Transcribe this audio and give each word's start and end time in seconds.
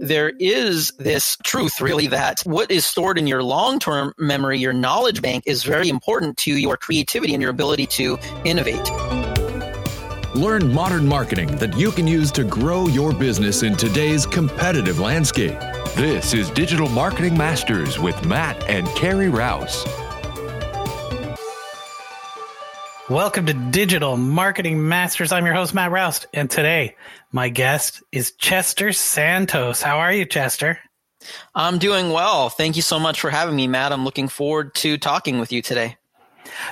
there 0.00 0.32
is 0.38 0.92
this 0.98 1.36
truth 1.44 1.80
really 1.80 2.06
that 2.08 2.40
what 2.40 2.70
is 2.70 2.84
stored 2.84 3.18
in 3.18 3.26
your 3.26 3.42
long-term 3.42 4.12
memory, 4.18 4.58
your 4.58 4.72
knowledge 4.72 5.22
bank 5.22 5.44
is 5.46 5.64
very 5.64 5.88
important 5.88 6.36
to 6.38 6.52
your 6.52 6.76
creativity 6.76 7.34
and 7.34 7.42
your 7.42 7.50
ability 7.50 7.86
to 7.86 8.18
innovate. 8.44 8.90
Learn 10.34 10.72
modern 10.72 11.06
marketing 11.06 11.56
that 11.56 11.76
you 11.76 11.90
can 11.90 12.06
use 12.06 12.30
to 12.32 12.44
grow 12.44 12.88
your 12.88 13.12
business 13.12 13.62
in 13.62 13.74
today's 13.74 14.26
competitive 14.26 15.00
landscape. 15.00 15.58
This 15.94 16.34
is 16.34 16.50
Digital 16.50 16.90
Marketing 16.90 17.36
Masters 17.36 17.98
with 17.98 18.22
Matt 18.26 18.62
and 18.68 18.86
Carrie 18.88 19.30
Rouse. 19.30 19.86
Welcome 23.08 23.46
to 23.46 23.52
Digital 23.52 24.16
Marketing 24.16 24.88
Masters. 24.88 25.30
I'm 25.30 25.46
your 25.46 25.54
host, 25.54 25.72
Matt 25.72 25.92
Rouse, 25.92 26.26
and 26.34 26.50
today 26.50 26.96
my 27.30 27.48
guest 27.48 28.02
is 28.10 28.32
Chester 28.32 28.92
Santos. 28.92 29.80
How 29.80 30.00
are 30.00 30.12
you, 30.12 30.24
Chester? 30.24 30.80
I'm 31.54 31.78
doing 31.78 32.10
well. 32.10 32.48
Thank 32.48 32.74
you 32.74 32.82
so 32.82 32.98
much 32.98 33.20
for 33.20 33.30
having 33.30 33.54
me, 33.54 33.68
Matt. 33.68 33.92
I'm 33.92 34.04
looking 34.04 34.26
forward 34.26 34.74
to 34.76 34.98
talking 34.98 35.38
with 35.38 35.52
you 35.52 35.62
today. 35.62 35.96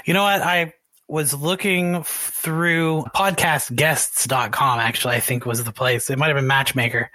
You 0.07 0.15
know 0.15 0.25
what? 0.25 0.43
I 0.43 0.75
was 1.07 1.35
looking 1.35 2.03
through 2.03 3.05
podcastguests.com 3.15 4.79
actually 4.79 5.15
i 5.15 5.21
think 5.21 5.45
was 5.45 5.63
the 5.63 5.73
place 5.73 6.09
it 6.09 6.19
might 6.19 6.29
have 6.29 6.37
been 6.37 6.47
matchmaker 6.47 7.11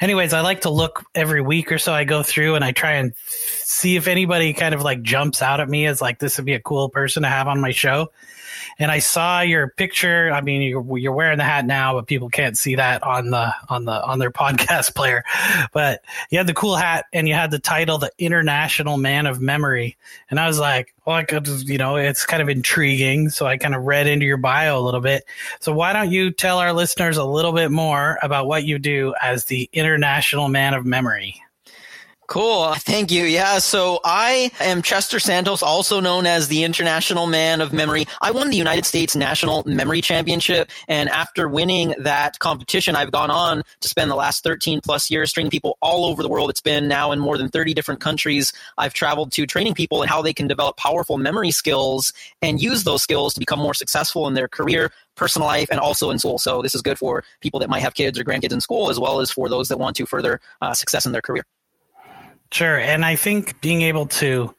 anyways 0.00 0.32
i 0.32 0.40
like 0.40 0.62
to 0.62 0.70
look 0.70 1.04
every 1.14 1.42
week 1.42 1.70
or 1.70 1.78
so 1.78 1.92
i 1.92 2.04
go 2.04 2.22
through 2.22 2.54
and 2.54 2.64
i 2.64 2.72
try 2.72 2.92
and 2.92 3.14
see 3.26 3.96
if 3.96 4.08
anybody 4.08 4.54
kind 4.54 4.74
of 4.74 4.82
like 4.82 5.02
jumps 5.02 5.42
out 5.42 5.60
at 5.60 5.68
me 5.68 5.86
as 5.86 6.00
like 6.00 6.18
this 6.18 6.38
would 6.38 6.46
be 6.46 6.54
a 6.54 6.60
cool 6.60 6.88
person 6.88 7.22
to 7.22 7.28
have 7.28 7.46
on 7.46 7.60
my 7.60 7.70
show 7.70 8.10
and 8.78 8.90
I 8.90 8.98
saw 8.98 9.40
your 9.40 9.68
picture. 9.68 10.30
I 10.32 10.40
mean, 10.40 10.62
you're, 10.62 10.98
you're 10.98 11.12
wearing 11.12 11.38
the 11.38 11.44
hat 11.44 11.64
now, 11.64 11.94
but 11.94 12.06
people 12.06 12.28
can't 12.28 12.56
see 12.56 12.76
that 12.76 13.02
on 13.02 13.30
the 13.30 13.52
on 13.68 13.84
the 13.84 14.04
on 14.04 14.18
their 14.18 14.30
podcast 14.32 14.94
player. 14.94 15.24
But 15.72 16.02
you 16.30 16.38
had 16.38 16.46
the 16.46 16.54
cool 16.54 16.76
hat, 16.76 17.06
and 17.12 17.28
you 17.28 17.34
had 17.34 17.50
the 17.50 17.58
title, 17.58 17.98
"The 17.98 18.12
International 18.18 18.96
Man 18.96 19.26
of 19.26 19.40
Memory," 19.40 19.96
and 20.30 20.40
I 20.40 20.46
was 20.46 20.58
like, 20.58 20.93
well, 21.04 21.16
I 21.16 21.24
could, 21.24 21.46
you 21.46 21.78
know, 21.78 21.96
it's 21.96 22.24
kind 22.24 22.42
of 22.42 22.48
intriguing. 22.48 23.28
So 23.28 23.46
I 23.46 23.58
kind 23.58 23.74
of 23.74 23.84
read 23.84 24.06
into 24.06 24.24
your 24.24 24.38
bio 24.38 24.78
a 24.78 24.80
little 24.80 25.00
bit. 25.00 25.24
So 25.60 25.72
why 25.72 25.92
don't 25.92 26.10
you 26.10 26.30
tell 26.30 26.58
our 26.58 26.72
listeners 26.72 27.16
a 27.16 27.24
little 27.24 27.52
bit 27.52 27.70
more 27.70 28.18
about 28.22 28.46
what 28.46 28.64
you 28.64 28.78
do 28.78 29.14
as 29.20 29.44
the 29.44 29.68
International 29.72 30.48
Man 30.48 30.72
of 30.72 30.86
Memory? 30.86 31.43
Cool. 32.26 32.72
Thank 32.74 33.10
you. 33.10 33.24
Yeah. 33.24 33.58
So 33.58 34.00
I 34.02 34.50
am 34.58 34.80
Chester 34.80 35.18
Santos, 35.18 35.62
also 35.62 36.00
known 36.00 36.26
as 36.26 36.48
the 36.48 36.64
International 36.64 37.26
Man 37.26 37.60
of 37.60 37.72
Memory. 37.72 38.06
I 38.22 38.30
won 38.30 38.48
the 38.48 38.56
United 38.56 38.86
States 38.86 39.14
National 39.14 39.62
Memory 39.66 40.00
Championship. 40.00 40.70
And 40.88 41.10
after 41.10 41.48
winning 41.48 41.94
that 41.98 42.38
competition, 42.38 42.96
I've 42.96 43.12
gone 43.12 43.30
on 43.30 43.62
to 43.80 43.88
spend 43.88 44.10
the 44.10 44.16
last 44.16 44.42
13 44.42 44.80
plus 44.82 45.10
years 45.10 45.32
training 45.32 45.50
people 45.50 45.76
all 45.82 46.06
over 46.06 46.22
the 46.22 46.28
world. 46.28 46.48
It's 46.48 46.62
been 46.62 46.88
now 46.88 47.12
in 47.12 47.18
more 47.18 47.36
than 47.36 47.50
30 47.50 47.74
different 47.74 48.00
countries. 48.00 48.54
I've 48.78 48.94
traveled 48.94 49.30
to 49.32 49.46
training 49.46 49.74
people 49.74 50.00
and 50.00 50.10
how 50.10 50.22
they 50.22 50.32
can 50.32 50.48
develop 50.48 50.78
powerful 50.78 51.18
memory 51.18 51.50
skills 51.50 52.12
and 52.40 52.60
use 52.60 52.84
those 52.84 53.02
skills 53.02 53.34
to 53.34 53.40
become 53.40 53.58
more 53.58 53.74
successful 53.74 54.26
in 54.28 54.34
their 54.34 54.48
career, 54.48 54.90
personal 55.14 55.46
life 55.46 55.68
and 55.70 55.78
also 55.78 56.10
in 56.10 56.18
school. 56.18 56.38
So 56.38 56.62
this 56.62 56.74
is 56.74 56.80
good 56.80 56.98
for 56.98 57.22
people 57.42 57.60
that 57.60 57.68
might 57.68 57.80
have 57.80 57.94
kids 57.94 58.18
or 58.18 58.24
grandkids 58.24 58.52
in 58.52 58.62
school, 58.62 58.88
as 58.88 58.98
well 58.98 59.20
as 59.20 59.30
for 59.30 59.50
those 59.50 59.68
that 59.68 59.78
want 59.78 59.96
to 59.96 60.06
further 60.06 60.40
uh, 60.62 60.72
success 60.72 61.04
in 61.04 61.12
their 61.12 61.22
career. 61.22 61.44
Sure. 62.54 62.78
And 62.78 63.04
I 63.04 63.16
think 63.16 63.60
being 63.60 63.82
able 63.82 64.06
to 64.06 64.54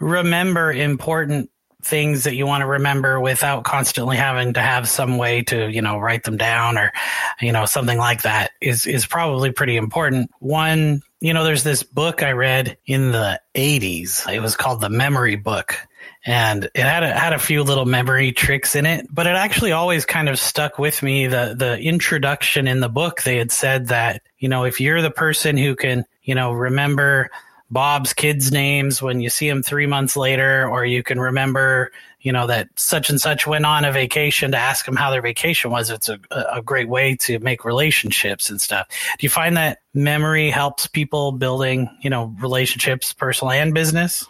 remember 0.00 0.72
important 0.72 1.50
things 1.82 2.24
that 2.24 2.34
you 2.34 2.46
want 2.46 2.62
to 2.62 2.66
remember 2.66 3.20
without 3.20 3.62
constantly 3.62 4.16
having 4.16 4.54
to 4.54 4.62
have 4.62 4.88
some 4.88 5.18
way 5.18 5.42
to, 5.42 5.68
you 5.70 5.82
know, 5.82 5.98
write 5.98 6.22
them 6.22 6.38
down 6.38 6.78
or, 6.78 6.90
you 7.38 7.52
know, 7.52 7.66
something 7.66 7.98
like 7.98 8.22
that 8.22 8.52
is, 8.62 8.86
is 8.86 9.04
probably 9.04 9.52
pretty 9.52 9.76
important. 9.76 10.30
One, 10.38 11.02
you 11.20 11.34
know, 11.34 11.44
there's 11.44 11.62
this 11.62 11.82
book 11.82 12.22
I 12.22 12.32
read 12.32 12.78
in 12.86 13.12
the 13.12 13.38
80s. 13.54 14.26
It 14.32 14.40
was 14.40 14.56
called 14.56 14.80
The 14.80 14.88
Memory 14.88 15.36
Book 15.36 15.76
and 16.24 16.64
it 16.74 16.84
had 16.84 17.02
a, 17.02 17.12
had 17.12 17.34
a 17.34 17.38
few 17.38 17.62
little 17.64 17.84
memory 17.84 18.32
tricks 18.32 18.74
in 18.74 18.86
it, 18.86 19.06
but 19.10 19.26
it 19.26 19.36
actually 19.36 19.72
always 19.72 20.06
kind 20.06 20.30
of 20.30 20.38
stuck 20.38 20.78
with 20.78 21.02
me. 21.02 21.26
The 21.26 21.54
the 21.56 21.78
introduction 21.78 22.66
in 22.66 22.80
the 22.80 22.88
book, 22.88 23.22
they 23.22 23.36
had 23.36 23.50
said 23.50 23.88
that 23.88 24.22
you 24.40 24.48
know 24.48 24.64
if 24.64 24.80
you're 24.80 25.00
the 25.00 25.10
person 25.10 25.56
who 25.56 25.76
can 25.76 26.04
you 26.30 26.36
know, 26.36 26.52
remember 26.52 27.28
Bob's 27.72 28.12
kids' 28.12 28.52
names 28.52 29.00
when 29.02 29.20
you 29.20 29.30
see 29.30 29.48
them 29.48 29.62
three 29.62 29.86
months 29.86 30.16
later, 30.16 30.68
or 30.68 30.84
you 30.84 31.02
can 31.02 31.20
remember, 31.20 31.90
you 32.20 32.32
know, 32.32 32.46
that 32.46 32.68
such 32.76 33.10
and 33.10 33.20
such 33.20 33.48
went 33.48 33.64
on 33.64 33.84
a 33.84 33.90
vacation 33.90 34.52
to 34.52 34.56
ask 34.56 34.86
them 34.86 34.94
how 34.96 35.10
their 35.10 35.22
vacation 35.22 35.72
was. 35.72 35.90
It's 35.90 36.08
a, 36.08 36.18
a 36.30 36.62
great 36.62 36.88
way 36.88 37.16
to 37.22 37.40
make 37.40 37.64
relationships 37.64 38.50
and 38.50 38.60
stuff. 38.60 38.86
Do 38.88 39.24
you 39.24 39.28
find 39.28 39.56
that 39.56 39.80
memory 39.94 40.50
helps 40.50 40.86
people 40.86 41.32
building, 41.32 41.90
you 42.00 42.10
know, 42.10 42.34
relationships, 42.40 43.12
personal 43.12 43.52
and 43.52 43.74
business? 43.74 44.24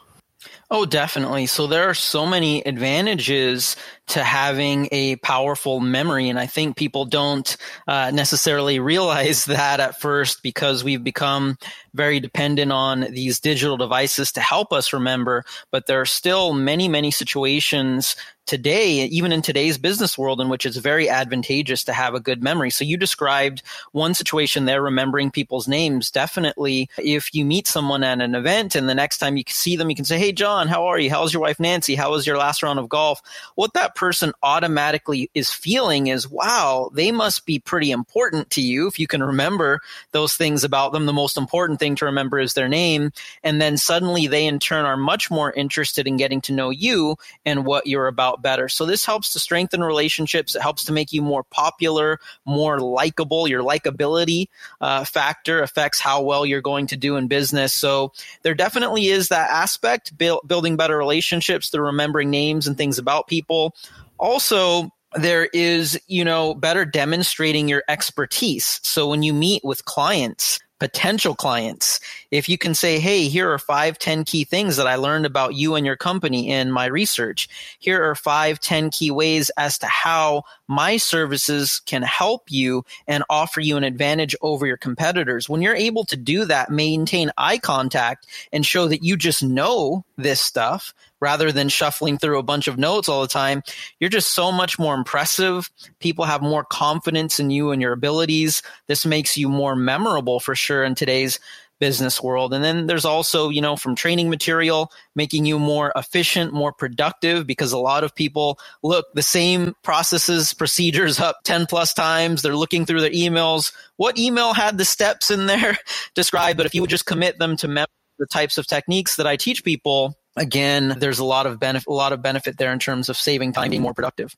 Oh, 0.73 0.87
definitely. 0.87 1.47
So 1.47 1.67
there 1.67 1.89
are 1.91 1.95
so 1.95 2.25
many 2.25 2.63
advantages 2.65 3.75
to 4.09 4.23
having 4.23 4.89
a 4.93 5.17
powerful 5.17 5.81
memory. 5.81 6.29
And 6.29 6.39
I 6.39 6.47
think 6.47 6.77
people 6.77 7.05
don't 7.05 7.57
uh, 7.89 8.11
necessarily 8.13 8.79
realize 8.81 9.47
that 9.47 9.81
at 9.81 10.01
first 10.01 10.43
because 10.43 10.85
we've 10.85 11.03
become 11.03 11.59
very 11.95 12.21
dependent 12.21 12.73
on 12.73 13.01
these 13.01 13.41
digital 13.41 13.77
devices 13.77 14.33
to 14.33 14.41
help 14.41 14.73
us 14.73 14.93
remember. 14.93 15.45
But 15.73 15.87
there 15.87 16.01
are 16.01 16.07
still 16.07 16.53
many, 16.53 16.89
many 16.89 17.11
situations 17.11 18.17
today, 18.47 19.05
even 19.05 19.31
in 19.31 19.43
today's 19.43 19.79
business 19.79 20.19
world, 20.19 20.41
in 20.41 20.49
which 20.49 20.67
it's 20.67 20.77
very 20.77 21.09
advantageous 21.09 21.85
to 21.85 21.93
have 21.93 22.15
a 22.15 22.21
good 22.21 22.43
memory. 22.43 22.71
So 22.71 22.85
you 22.85 22.97
described 22.97 23.63
one 23.93 24.13
situation 24.13 24.65
there, 24.65 24.83
remembering 24.83 25.31
people's 25.31 25.69
names. 25.69 26.11
Definitely, 26.11 26.91
if 26.99 27.33
you 27.33 27.45
meet 27.45 27.69
someone 27.69 28.03
at 28.03 28.21
an 28.21 28.35
event 28.35 28.75
and 28.75 28.89
the 28.89 28.95
next 28.95 29.19
time 29.19 29.37
you 29.37 29.45
see 29.47 29.77
them, 29.77 29.89
you 29.89 29.95
can 29.95 30.05
say, 30.05 30.19
Hey, 30.19 30.33
John, 30.33 30.60
how 30.69 30.87
are 30.87 30.99
you? 30.99 31.11
How's 31.11 31.33
your 31.33 31.43
wife, 31.43 31.61
Nancy? 31.61 31.95
How 31.95 32.11
was 32.11 32.27
your 32.27 32.37
last 32.37 32.63
round 32.63 32.79
of 32.79 32.89
golf? 32.89 33.23
What 33.55 33.75
that 33.75 33.95
person 33.95 34.33
automatically 34.43 35.31
is 35.35 35.51
feeling 35.51 36.09
is, 36.09 36.29
wow, 36.29 36.91
they 36.93 37.13
must 37.13 37.47
be 37.47 37.59
pretty 37.59 37.91
important 37.91 38.51
to 38.51 38.61
you. 38.61 38.87
If 38.87 38.99
you 38.99 39.07
can 39.07 39.23
remember 39.23 39.81
those 40.13 40.35
things 40.35 40.65
about 40.65 40.93
them, 40.93 41.07
the 41.07 41.13
most 41.13 41.37
important 41.37 41.79
thing 41.79 41.97
to 41.97 42.07
remember 42.07 42.39
is 42.39 42.55
their 42.55 42.69
name. 42.69 43.13
And 43.43 43.61
then 43.61 43.77
suddenly 43.77 44.27
they 44.27 44.47
in 44.47 44.59
turn 44.59 44.85
are 44.85 44.97
much 44.97 45.31
more 45.31 45.53
interested 45.53 46.07
in 46.07 46.17
getting 46.17 46.41
to 46.43 46.53
know 46.53 46.71
you 46.71 47.17
and 47.45 47.65
what 47.65 47.87
you're 47.87 48.07
about 48.07 48.43
better. 48.43 48.69
So 48.69 48.87
this 48.87 49.05
helps 49.05 49.33
to 49.33 49.39
strengthen 49.39 49.83
relationships. 49.83 50.55
It 50.55 50.63
helps 50.63 50.85
to 50.85 50.93
make 50.93 51.13
you 51.13 51.23
more 51.23 51.45
popular, 51.45 52.21
more 52.45 52.81
likable. 52.81 53.49
Your 53.49 53.63
likability 53.63 54.47
uh, 54.81 55.05
factor 55.05 55.63
affects 55.63 56.01
how 56.01 56.23
well 56.23 56.45
you're 56.45 56.61
going 56.61 56.87
to 56.89 56.97
do 56.97 57.17
in 57.17 57.29
business. 57.29 57.73
So 57.73 58.13
there 58.43 58.55
definitely 58.55 59.07
is 59.07 59.29
that 59.29 59.51
aspect, 59.51 60.17
build, 60.17 60.41
building 60.51 60.77
better 60.77 60.99
relationships 60.99 61.71
through 61.71 61.87
remembering 61.87 62.29
names 62.29 62.67
and 62.67 62.77
things 62.77 62.99
about 62.99 63.29
people. 63.29 63.75
Also, 64.19 64.91
there 65.15 65.47
is, 65.55 65.99
you 66.09 66.25
know, 66.25 66.55
better 66.55 66.85
demonstrating 66.85 67.69
your 67.69 67.85
expertise. 67.89 68.81
So 68.83 69.09
when 69.09 69.23
you 69.23 69.33
meet 69.33 69.65
with 69.65 69.85
clients, 69.85 70.59
potential 70.81 71.35
clients, 71.35 72.01
if 72.31 72.49
you 72.49 72.59
can 72.59 72.75
say, 72.75 72.99
Hey, 72.99 73.29
here 73.29 73.51
are 73.51 73.59
five, 73.59 73.99
10 73.99 74.25
key 74.25 74.45
things 74.45 74.77
that 74.77 74.87
I 74.87 74.97
learned 74.97 75.27
about 75.27 75.55
you 75.55 75.75
and 75.75 75.85
your 75.85 75.97
company 75.97 76.51
in 76.51 76.71
my 76.71 76.87
research. 76.87 77.49
Here 77.79 78.03
are 78.03 78.15
five, 78.15 78.61
10 78.61 78.91
key 78.91 79.11
ways 79.11 79.51
as 79.57 79.79
to 79.79 79.87
how 79.87 80.45
my 80.69 80.97
services 80.97 81.81
can 81.87 82.03
help 82.03 82.51
you 82.51 82.85
and 83.07 83.25
offer 83.29 83.61
you 83.61 83.77
an 83.77 83.85
advantage 83.85 84.37
over 84.41 84.67
your 84.67 84.77
competitors. 84.77 85.49
When 85.49 85.63
you're 85.63 85.75
able 85.75 86.05
to 86.07 86.17
do 86.17 86.45
that, 86.45 86.71
maintain 86.71 87.31
eye 87.37 87.59
contact 87.59 88.27
and 88.53 88.65
show 88.65 88.89
that 88.89 89.03
you 89.03 89.17
just 89.17 89.43
know 89.43 90.05
this 90.17 90.41
stuff, 90.41 90.95
rather 91.21 91.53
than 91.53 91.69
shuffling 91.69 92.19
through 92.19 92.39
a 92.39 92.43
bunch 92.43 92.67
of 92.67 92.79
notes 92.79 93.09
all 93.09 93.23
the 93.23 93.29
time, 93.29 93.63
you're 93.99 94.11
just 94.11 94.33
so 94.33 94.51
much 94.51 94.79
more 94.79 94.95
impressive. 94.95 95.71
People 96.01 96.25
have 96.25 96.43
more 96.43 96.65
confidence 96.65 97.39
in 97.39 97.51
you 97.51 97.71
and 97.71 97.81
your 97.81 97.93
abilities. 97.93 98.63
This 98.87 99.07
makes 99.07 99.37
you 99.37 99.49
more 99.49 99.77
memorable 99.77 100.41
for 100.41 100.55
sure 100.55 100.83
in 100.83 100.95
today's 100.95 101.39
business 101.81 102.23
world. 102.23 102.55
And 102.55 102.63
then 102.63 102.87
there's 102.87 103.05
also, 103.05 103.49
you 103.49 103.61
know, 103.61 103.75
from 103.75 103.97
training 103.97 104.31
material, 104.31 104.93
making 105.17 105.47
you 105.47 105.59
more 105.59 105.93
efficient, 105.97 106.53
more 106.53 106.73
productive, 106.73 107.47
because 107.47 107.73
a 107.73 107.79
lot 107.79 108.05
of 108.05 108.15
people 108.15 108.61
look 108.83 109.07
the 109.15 109.23
same 109.23 109.75
processes, 109.83 110.53
procedures 110.55 111.19
up 111.19 111.41
10 111.45 111.67
plus 111.67 111.93
times. 111.93 112.43
They're 112.43 112.55
looking 112.55 112.87
through 112.87 113.01
their 113.01 113.11
emails. 113.11 113.73
What 113.97 114.19
email 114.19 114.53
had 114.53 114.79
the 114.79 114.85
steps 114.85 115.31
in 115.31 115.47
there 115.47 115.77
described? 116.15 116.59
But 116.59 116.67
if 116.67 116.75
you 116.75 116.83
would 116.83 116.91
just 116.91 117.07
commit 117.07 117.39
them 117.39 117.57
to 117.57 117.69
mem- 117.69 117.87
the 118.19 118.27
types 118.27 118.59
of 118.59 118.67
techniques 118.67 119.17
that 119.17 119.27
I 119.27 119.37
teach 119.37 119.65
people, 119.65 120.17
again, 120.37 120.97
there's 120.99 121.19
a 121.19 121.25
lot 121.25 121.47
of 121.47 121.59
benefit, 121.59 121.89
a 121.89 121.93
lot 121.93 122.13
of 122.13 122.23
benefit 122.23 122.59
there 122.59 122.73
in 122.73 122.79
terms 122.79 123.09
of 123.09 123.17
saving 123.17 123.55
time, 123.55 123.71
being 123.71 123.83
more 123.83 123.95
productive. 123.95 124.37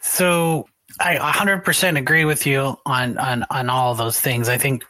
So 0.00 0.68
I 1.00 1.16
100% 1.16 1.98
agree 1.98 2.24
with 2.24 2.46
you 2.46 2.76
on, 2.86 3.18
on, 3.18 3.44
on 3.50 3.68
all 3.68 3.96
those 3.96 4.20
things. 4.20 4.48
I 4.48 4.56
think 4.56 4.84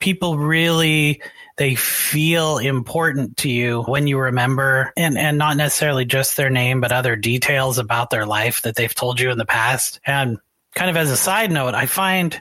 people 0.00 0.38
really, 0.38 1.22
they 1.56 1.74
feel 1.74 2.58
important 2.58 3.36
to 3.38 3.50
you 3.50 3.82
when 3.82 4.06
you 4.06 4.18
remember 4.18 4.92
and, 4.96 5.16
and 5.16 5.38
not 5.38 5.56
necessarily 5.56 6.04
just 6.04 6.36
their 6.36 6.50
name, 6.50 6.80
but 6.80 6.90
other 6.90 7.16
details 7.16 7.78
about 7.78 8.10
their 8.10 8.26
life 8.26 8.62
that 8.62 8.74
they've 8.74 8.94
told 8.94 9.20
you 9.20 9.30
in 9.30 9.38
the 9.38 9.44
past. 9.44 10.00
And 10.04 10.38
kind 10.74 10.90
of 10.90 10.96
as 10.96 11.10
a 11.10 11.16
side 11.16 11.52
note, 11.52 11.74
I 11.74 11.86
find 11.86 12.40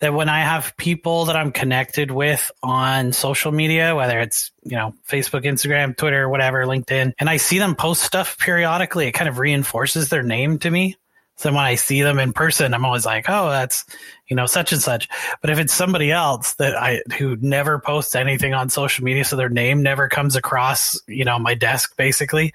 that 0.00 0.14
when 0.14 0.28
I 0.28 0.40
have 0.40 0.76
people 0.76 1.26
that 1.26 1.36
I'm 1.36 1.52
connected 1.52 2.10
with 2.10 2.50
on 2.62 3.12
social 3.12 3.52
media, 3.52 3.94
whether 3.94 4.20
it's, 4.20 4.52
you 4.62 4.76
know, 4.76 4.94
Facebook, 5.08 5.44
Instagram, 5.44 5.96
Twitter, 5.96 6.28
whatever, 6.28 6.64
LinkedIn, 6.64 7.12
and 7.18 7.30
I 7.30 7.38
see 7.38 7.58
them 7.58 7.74
post 7.74 8.02
stuff 8.02 8.38
periodically, 8.38 9.06
it 9.06 9.12
kind 9.12 9.28
of 9.28 9.38
reinforces 9.38 10.08
their 10.08 10.22
name 10.22 10.58
to 10.60 10.70
me. 10.70 10.96
So 11.36 11.50
when 11.50 11.64
I 11.64 11.74
see 11.74 12.02
them 12.02 12.18
in 12.18 12.32
person, 12.32 12.74
I'm 12.74 12.84
always 12.84 13.04
like, 13.04 13.26
oh, 13.28 13.50
that's, 13.50 13.84
you 14.28 14.36
know, 14.36 14.46
such 14.46 14.72
and 14.72 14.80
such. 14.80 15.08
But 15.40 15.50
if 15.50 15.58
it's 15.58 15.74
somebody 15.74 16.12
else 16.12 16.54
that 16.54 16.76
I, 16.76 17.02
who 17.18 17.36
never 17.40 17.78
posts 17.78 18.14
anything 18.14 18.54
on 18.54 18.68
social 18.68 19.04
media, 19.04 19.24
so 19.24 19.36
their 19.36 19.48
name 19.48 19.82
never 19.82 20.08
comes 20.08 20.36
across, 20.36 21.00
you 21.08 21.24
know, 21.24 21.38
my 21.38 21.54
desk 21.54 21.96
basically, 21.96 22.54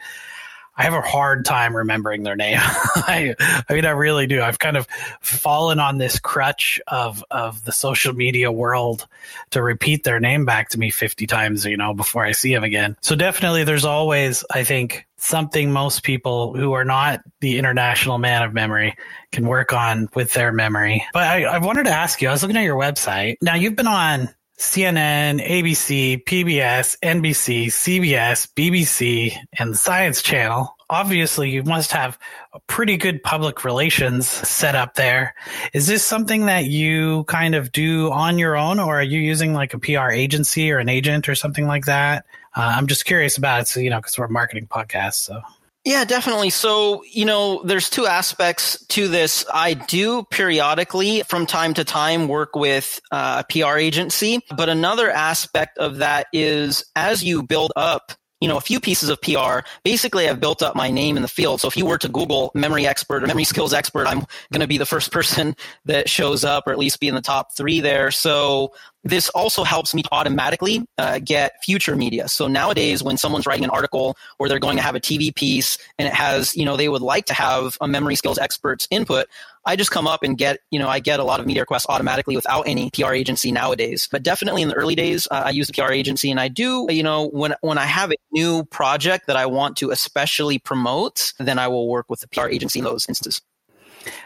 I 0.79 0.83
have 0.83 0.93
a 0.93 1.01
hard 1.01 1.43
time 1.43 1.75
remembering 1.75 2.23
their 2.23 2.37
name. 2.37 2.57
I, 2.61 3.35
I 3.67 3.73
mean, 3.73 3.85
I 3.85 3.89
really 3.89 4.27
do. 4.27 4.41
I've 4.41 4.59
kind 4.59 4.77
of 4.77 4.87
fallen 5.19 5.77
on 5.77 5.97
this 5.97 6.19
crutch 6.19 6.79
of 6.87 7.21
of 7.29 7.65
the 7.65 7.73
social 7.73 8.13
media 8.13 8.49
world 8.49 9.05
to 9.49 9.61
repeat 9.61 10.05
their 10.05 10.21
name 10.21 10.45
back 10.45 10.69
to 10.69 10.79
me 10.79 10.89
50 10.89 11.27
times, 11.27 11.65
you 11.65 11.75
know, 11.75 11.93
before 11.93 12.23
I 12.23 12.31
see 12.31 12.53
them 12.53 12.63
again. 12.63 12.95
So 13.01 13.17
definitely 13.17 13.65
there's 13.65 13.83
always, 13.83 14.45
I 14.49 14.63
think, 14.63 15.05
something 15.21 15.71
most 15.71 16.03
people 16.03 16.55
who 16.55 16.73
are 16.73 16.85
not 16.85 17.21
the 17.41 17.57
international 17.57 18.17
man 18.17 18.43
of 18.43 18.53
memory 18.53 18.95
can 19.31 19.47
work 19.47 19.73
on 19.73 20.09
with 20.15 20.33
their 20.33 20.51
memory. 20.51 21.05
But 21.13 21.23
I, 21.23 21.43
I 21.43 21.57
wanted 21.59 21.85
to 21.85 21.91
ask 21.91 22.21
you, 22.21 22.29
I 22.29 22.31
was 22.31 22.41
looking 22.41 22.57
at 22.57 22.63
your 22.63 22.79
website. 22.79 23.37
Now 23.41 23.55
you've 23.55 23.75
been 23.75 23.87
on 23.87 24.29
CNN, 24.59 25.41
ABC, 25.41 26.21
PBS, 26.25 26.97
NBC, 26.99 27.67
CBS, 27.67 28.45
BBC, 28.53 29.33
and 29.57 29.73
the 29.73 29.77
Science 29.77 30.21
Channel. 30.21 30.75
Obviously, 30.89 31.49
you 31.49 31.63
must 31.63 31.93
have 31.93 32.19
a 32.51 32.59
pretty 32.61 32.97
good 32.97 33.23
public 33.23 33.63
relations 33.63 34.27
set 34.27 34.75
up 34.75 34.95
there. 34.95 35.33
Is 35.71 35.87
this 35.87 36.03
something 36.03 36.47
that 36.47 36.65
you 36.65 37.23
kind 37.25 37.55
of 37.55 37.71
do 37.71 38.11
on 38.11 38.37
your 38.37 38.57
own, 38.57 38.79
or 38.79 38.99
are 38.99 39.03
you 39.03 39.19
using 39.21 39.53
like 39.53 39.73
a 39.73 39.79
PR 39.79 40.09
agency 40.09 40.71
or 40.71 40.79
an 40.79 40.89
agent 40.89 41.29
or 41.29 41.35
something 41.35 41.65
like 41.65 41.85
that? 41.85 42.25
Uh, 42.59 42.73
I'm 42.75 42.87
just 42.87 43.05
curious 43.05 43.37
about 43.37 43.61
it. 43.61 43.67
So, 43.69 43.79
you 43.79 43.89
know, 43.89 43.99
because 43.99 44.17
we're 44.17 44.25
a 44.25 44.29
marketing 44.29 44.67
podcast. 44.67 45.13
So. 45.13 45.41
Yeah, 45.85 46.03
definitely. 46.03 46.49
So, 46.49 47.05
you 47.09 47.23
know, 47.23 47.63
there's 47.63 47.89
two 47.89 48.05
aspects 48.05 48.85
to 48.87 49.07
this. 49.07 49.45
I 49.51 49.75
do 49.75 50.23
periodically, 50.23 51.21
from 51.21 51.45
time 51.45 51.73
to 51.75 51.85
time, 51.85 52.27
work 52.27 52.55
with 52.55 52.99
uh, 53.11 53.43
a 53.47 53.51
PR 53.51 53.77
agency. 53.77 54.41
But 54.53 54.67
another 54.67 55.09
aspect 55.09 55.77
of 55.77 55.99
that 55.99 56.27
is 56.33 56.83
as 56.97 57.23
you 57.23 57.43
build 57.43 57.71
up 57.77 58.11
you 58.39 58.47
know, 58.47 58.57
a 58.57 58.61
few 58.61 58.79
pieces 58.79 59.09
of 59.09 59.21
PR. 59.21 59.67
Basically, 59.83 60.29
I've 60.29 60.39
built 60.39 60.61
up 60.61 60.75
my 60.75 60.89
name 60.89 61.17
in 61.17 61.21
the 61.21 61.27
field. 61.27 61.59
So 61.59 61.67
if 61.67 61.75
you 61.75 61.85
were 61.85 61.97
to 61.97 62.07
Google 62.07 62.51
memory 62.53 62.87
expert 62.87 63.23
or 63.23 63.27
memory 63.27 63.43
skills 63.43 63.73
expert, 63.73 64.07
I'm 64.07 64.19
going 64.51 64.61
to 64.61 64.67
be 64.67 64.77
the 64.77 64.85
first 64.85 65.11
person 65.19 65.55
that 65.85 66.09
shows 66.09 66.45
up 66.45 66.65
or 66.65 66.71
at 66.71 66.79
least 66.79 66.99
be 66.99 67.09
in 67.09 67.15
the 67.15 67.21
top 67.21 67.55
three 67.55 67.81
there. 67.81 68.11
So 68.11 68.73
this 69.09 69.29
also 69.29 69.63
helps 69.63 69.93
me 69.93 70.03
automatically 70.11 70.85
uh, 70.97 71.19
get 71.23 71.63
future 71.63 71.95
media. 71.95 72.27
So 72.27 72.47
nowadays, 72.47 73.03
when 73.03 73.17
someone's 73.17 73.45
writing 73.45 73.63
an 73.63 73.69
article 73.69 74.17
or 74.37 74.47
they're 74.47 74.59
going 74.59 74.77
to 74.77 74.83
have 74.83 74.95
a 74.95 74.99
TV 74.99 75.33
piece 75.33 75.77
and 75.97 76.07
it 76.07 76.13
has, 76.13 76.55
you 76.55 76.65
know, 76.65 76.77
they 76.77 76.89
would 76.89 77.01
like 77.01 77.25
to 77.25 77.33
have 77.33 77.77
a 77.81 77.87
memory 77.87 78.15
skills 78.15 78.37
expert's 78.37 78.87
input, 78.91 79.27
I 79.65 79.75
just 79.75 79.91
come 79.91 80.07
up 80.07 80.23
and 80.23 80.37
get, 80.37 80.59
you 80.71 80.79
know, 80.79 80.87
I 80.87 80.99
get 80.99 81.19
a 81.19 81.23
lot 81.23 81.39
of 81.39 81.45
media 81.45 81.61
requests 81.61 81.85
automatically 81.89 82.35
without 82.35 82.67
any 82.67 82.89
PR 82.91 83.13
agency 83.13 83.51
nowadays. 83.51 84.07
But 84.11 84.23
definitely 84.23 84.61
in 84.61 84.69
the 84.69 84.75
early 84.75 84.95
days, 84.95 85.27
uh, 85.29 85.43
I 85.45 85.49
use 85.49 85.69
a 85.69 85.73
PR 85.73 85.91
agency 85.91 86.31
and 86.31 86.39
I 86.39 86.47
do, 86.47 86.87
you 86.89 87.03
know, 87.03 87.27
when, 87.29 87.55
when 87.61 87.77
I 87.77 87.85
have 87.85 88.11
a 88.11 88.15
new 88.31 88.63
project 88.65 89.27
that 89.27 89.35
I 89.35 89.45
want 89.45 89.77
to 89.77 89.91
especially 89.91 90.59
promote, 90.59 91.33
then 91.39 91.59
I 91.59 91.67
will 91.67 91.87
work 91.87 92.09
with 92.09 92.21
the 92.21 92.27
PR 92.27 92.47
agency 92.47 92.79
in 92.79 92.85
those 92.85 93.07
instances. 93.07 93.41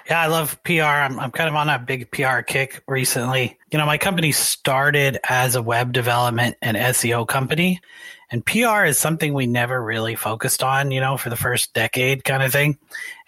Yeah, 0.09 0.21
I 0.21 0.27
love 0.27 0.61
PR. 0.63 0.83
I'm, 0.83 1.19
I'm 1.19 1.31
kind 1.31 1.49
of 1.49 1.55
on 1.55 1.69
a 1.69 1.79
big 1.79 2.11
PR 2.11 2.41
kick 2.41 2.83
recently. 2.87 3.57
You 3.71 3.77
know, 3.77 3.85
my 3.85 3.97
company 3.97 4.31
started 4.31 5.19
as 5.27 5.55
a 5.55 5.61
web 5.61 5.93
development 5.93 6.57
and 6.61 6.77
SEO 6.77 7.27
company, 7.27 7.81
and 8.29 8.45
PR 8.45 8.85
is 8.85 8.97
something 8.97 9.33
we 9.33 9.47
never 9.47 9.81
really 9.81 10.15
focused 10.15 10.63
on, 10.63 10.91
you 10.91 10.99
know, 10.99 11.17
for 11.17 11.29
the 11.29 11.35
first 11.35 11.73
decade 11.73 12.23
kind 12.23 12.43
of 12.43 12.51
thing. 12.51 12.77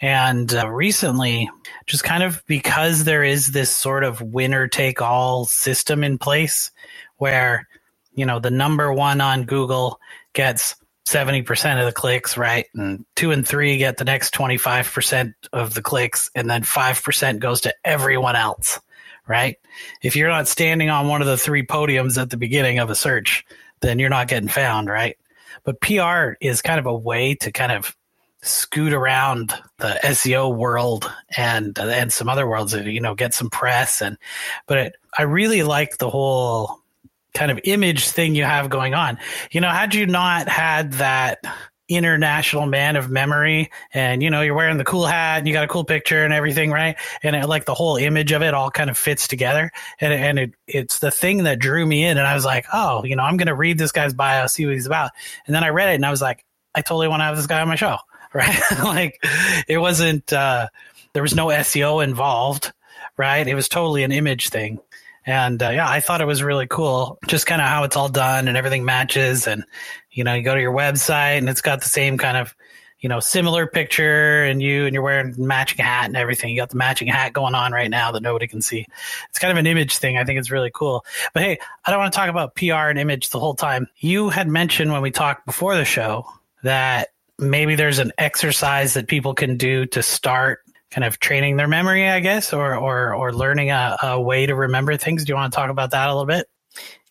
And 0.01 0.53
uh, 0.53 0.68
recently, 0.68 1.50
just 1.86 2.03
kind 2.03 2.24
of 2.24 2.44
because 2.47 3.03
there 3.03 3.24
is 3.24 3.51
this 3.51 3.69
sort 3.69 4.03
of 4.03 4.21
winner 4.21 4.68
take 4.68 5.01
all 5.01 5.45
system 5.45 6.03
in 6.03 6.18
place 6.18 6.71
where, 7.18 7.68
you 8.13 8.25
know, 8.25 8.39
the 8.39 8.51
number 8.51 8.92
one 8.92 9.21
on 9.21 9.45
Google 9.45 10.00
gets 10.33 10.75
70% 11.06 11.80
of 11.80 11.86
the 11.86 11.92
clicks, 11.92 12.36
right? 12.36 12.66
And 12.74 13.06
two 13.16 13.31
and 13.31 13.48
three 13.48 13.78
get 13.78 13.98
the 13.98 14.06
next 14.06 14.34
25% 14.34 15.34
of 15.54 15.74
the 15.74 15.81
clicks, 15.81 16.31
and 16.34 16.50
then 16.50 16.63
5% 16.63 17.40
goes 17.40 17.62
to 17.62 17.74
everyone 17.84 18.36
else, 18.36 18.80
right? 19.28 19.57
If 20.02 20.16
you're 20.16 20.30
not 20.30 20.48
standing 20.48 20.90
on 20.90 21.07
one 21.07 21.22
of 21.22 21.28
the 21.28 21.38
three 21.38 21.66
podiums 21.66 22.19
at 22.19 22.31
the 22.31 22.38
beginning 22.38 22.80
of 22.80 22.90
a 22.90 22.96
search, 22.96 23.46
then 23.81 24.00
you're 24.00 24.10
not 24.10 24.28
getting 24.28 24.50
found, 24.50 24.88
right? 24.90 25.18
But 25.63 25.80
PR 25.80 26.34
is 26.42 26.62
kind 26.62 26.80
of 26.80 26.86
a 26.86 26.96
way 26.96 27.36
to 27.36 27.52
kind 27.52 27.72
of 27.72 27.96
scoot 28.42 28.94
around 28.94 29.54
the 29.78 30.00
SEO 30.04 30.56
world 30.56 31.12
and 31.36 31.78
and 31.80 32.13
some 32.13 32.30
other 32.30 32.48
worlds, 32.48 32.74
you 32.74 33.02
know, 33.02 33.16
get 33.16 33.34
some 33.34 33.50
press 33.50 34.02
and 34.02 34.18
but 34.68 34.78
it, 34.78 34.96
I 35.18 35.24
really 35.24 35.63
like 35.63 35.98
the 35.98 36.10
whole 36.10 36.80
kind 37.35 37.51
of 37.51 37.59
image 37.65 38.09
thing 38.09 38.33
you 38.33 38.43
have 38.43 38.69
going 38.69 38.95
on. 38.95 39.19
You 39.51 39.61
know, 39.61 39.69
had 39.69 39.93
you 39.93 40.07
not 40.07 40.47
had 40.47 40.93
that 40.93 41.39
international 41.87 42.65
man 42.65 42.95
of 42.95 43.11
memory 43.11 43.69
and 43.93 44.23
you 44.23 44.31
know 44.31 44.41
you're 44.41 44.55
wearing 44.55 44.77
the 44.77 44.83
cool 44.83 45.05
hat 45.05 45.37
and 45.37 45.47
you 45.47 45.53
got 45.53 45.63
a 45.63 45.67
cool 45.67 45.83
picture 45.83 46.23
and 46.23 46.33
everything 46.33 46.71
right? 46.71 46.97
And 47.21 47.35
it, 47.35 47.47
like 47.47 47.65
the 47.65 47.75
whole 47.75 47.97
image 47.97 48.31
of 48.31 48.41
it 48.41 48.55
all 48.55 48.71
kind 48.71 48.89
of 48.89 48.97
fits 48.97 49.27
together. 49.27 49.71
And, 49.99 50.11
and 50.11 50.39
it, 50.39 50.53
it's 50.65 50.97
the 50.97 51.11
thing 51.11 51.43
that 51.43 51.59
drew 51.59 51.85
me 51.85 52.03
in 52.03 52.17
and 52.17 52.25
i 52.25 52.33
was 52.33 52.43
like 52.43 52.65
oh 52.73 53.03
you 53.03 53.15
know 53.15 53.21
i'm 53.21 53.37
going 53.37 53.47
to 53.47 53.53
read 53.53 53.77
this 53.77 53.91
guy's 53.91 54.15
bio 54.15 54.47
see 54.47 54.65
what 54.65 54.73
he's 54.73 54.87
about. 54.87 55.11
And 55.45 55.55
then 55.55 55.63
i 55.63 55.69
read 55.69 55.89
it 55.89 55.95
and 55.95 56.05
i 56.05 56.09
was 56.09 56.23
like 56.23 56.43
i 56.73 56.81
totally 56.81 57.07
want 57.07 57.19
to 57.19 57.25
have 57.25 57.37
this 57.37 57.45
guy 57.45 57.61
on 57.61 57.67
my 57.67 57.75
show 57.75 57.97
right? 58.33 58.59
Like 58.83 59.23
it 59.67 59.77
wasn't 59.77 60.33
uh 60.33 60.69
there 61.13 61.21
was 61.21 61.35
no 61.35 61.47
seo 61.47 62.03
involved 62.03 62.73
right? 63.15 63.47
It 63.47 63.55
was 63.55 63.69
totally 63.69 64.03
an 64.03 64.11
image 64.11 64.49
thing 64.49 64.79
and 65.25 65.62
uh, 65.62 65.69
yeah, 65.69 65.89
I 65.89 66.00
thought 66.00 66.22
it 66.22 66.25
was 66.25 66.44
really 66.44 66.68
cool, 66.68 67.18
just 67.27 67.48
kind 67.48 67.62
of 67.62 67.68
how 67.68 67.83
it's 67.83 67.95
all 67.95 68.10
done 68.10 68.48
and 68.48 68.56
everything 68.56 68.86
matches. 68.86 69.48
And 69.48 69.63
you 70.12 70.24
know, 70.24 70.33
you 70.33 70.44
go 70.44 70.54
to 70.54 70.62
your 70.62 70.74
website 70.74 71.39
and 71.39 71.50
it's 71.50 71.62
got 71.62 71.81
the 71.81 71.89
same 71.89 72.18
kind 72.18 72.38
of 72.38 72.56
you 73.00 73.10
know 73.10 73.19
similar 73.19 73.68
picture 73.68 74.44
and 74.44 74.62
you 74.62 74.86
and 74.86 74.94
you're 74.94 75.04
wearing 75.04 75.33
matching 75.38 75.83
hat 75.83 76.06
and 76.06 76.16
everything. 76.16 76.51
You 76.51 76.62
got 76.62 76.69
the 76.69 76.77
matching 76.77 77.07
hat 77.07 77.33
going 77.33 77.56
on 77.56 77.72
right 77.72 77.89
now 77.89 78.12
that 78.12 78.22
nobody 78.24 78.48
can 78.48 78.62
see. 78.62 78.86
It's 79.30 79.39
kind 79.39 79.51
of 79.51 79.57
an 79.57 79.68
image 79.68 79.98
thing. 79.98 80.18
I 80.18 80.24
think 80.24 80.39
it's 80.39 80.51
really 80.51 80.72
cool. 80.74 81.06
But 81.33 81.44
hey, 81.44 81.60
I 81.86 81.92
don't 81.92 82.00
want 82.00 82.13
to 82.13 82.18
talk 82.18 82.30
about 82.30 82.56
PR 82.56 82.89
and 82.89 83.00
image 83.00 83.30
the 83.30 83.39
whole 83.39 83.56
time. 83.56 83.88
You 83.97 84.30
had 84.30 84.47
mentioned 84.47 84.92
when 84.92 85.02
we 85.02 85.11
talked 85.11 85.45
before 85.45 85.76
the 85.76 85.85
show 85.85 86.26
that 86.64 87.09
maybe 87.38 87.76
there's 87.76 87.99
an 87.99 88.11
exercise 88.18 88.94
that 88.94 89.07
people 89.07 89.33
can 89.33 89.57
do 89.57 89.85
to 89.88 90.02
start 90.02 90.65
kind 90.95 91.04
of 91.04 91.19
training 91.19 91.57
their 91.57 91.68
memory, 91.68 92.07
I 92.09 92.21
guess, 92.21 92.54
or 92.54 92.73
or 92.73 93.14
or 93.14 93.33
learning 93.33 93.69
a, 93.69 93.97
a 94.02 94.21
way 94.21 94.45
to 94.45 94.56
remember 94.56 94.95
things. 94.95 95.25
Do 95.25 95.31
you 95.31 95.35
want 95.35 95.52
to 95.52 95.56
talk 95.56 95.69
about 95.69 95.92
that 95.92 96.07
a 96.07 96.14
little 96.14 96.25
bit? 96.25 96.47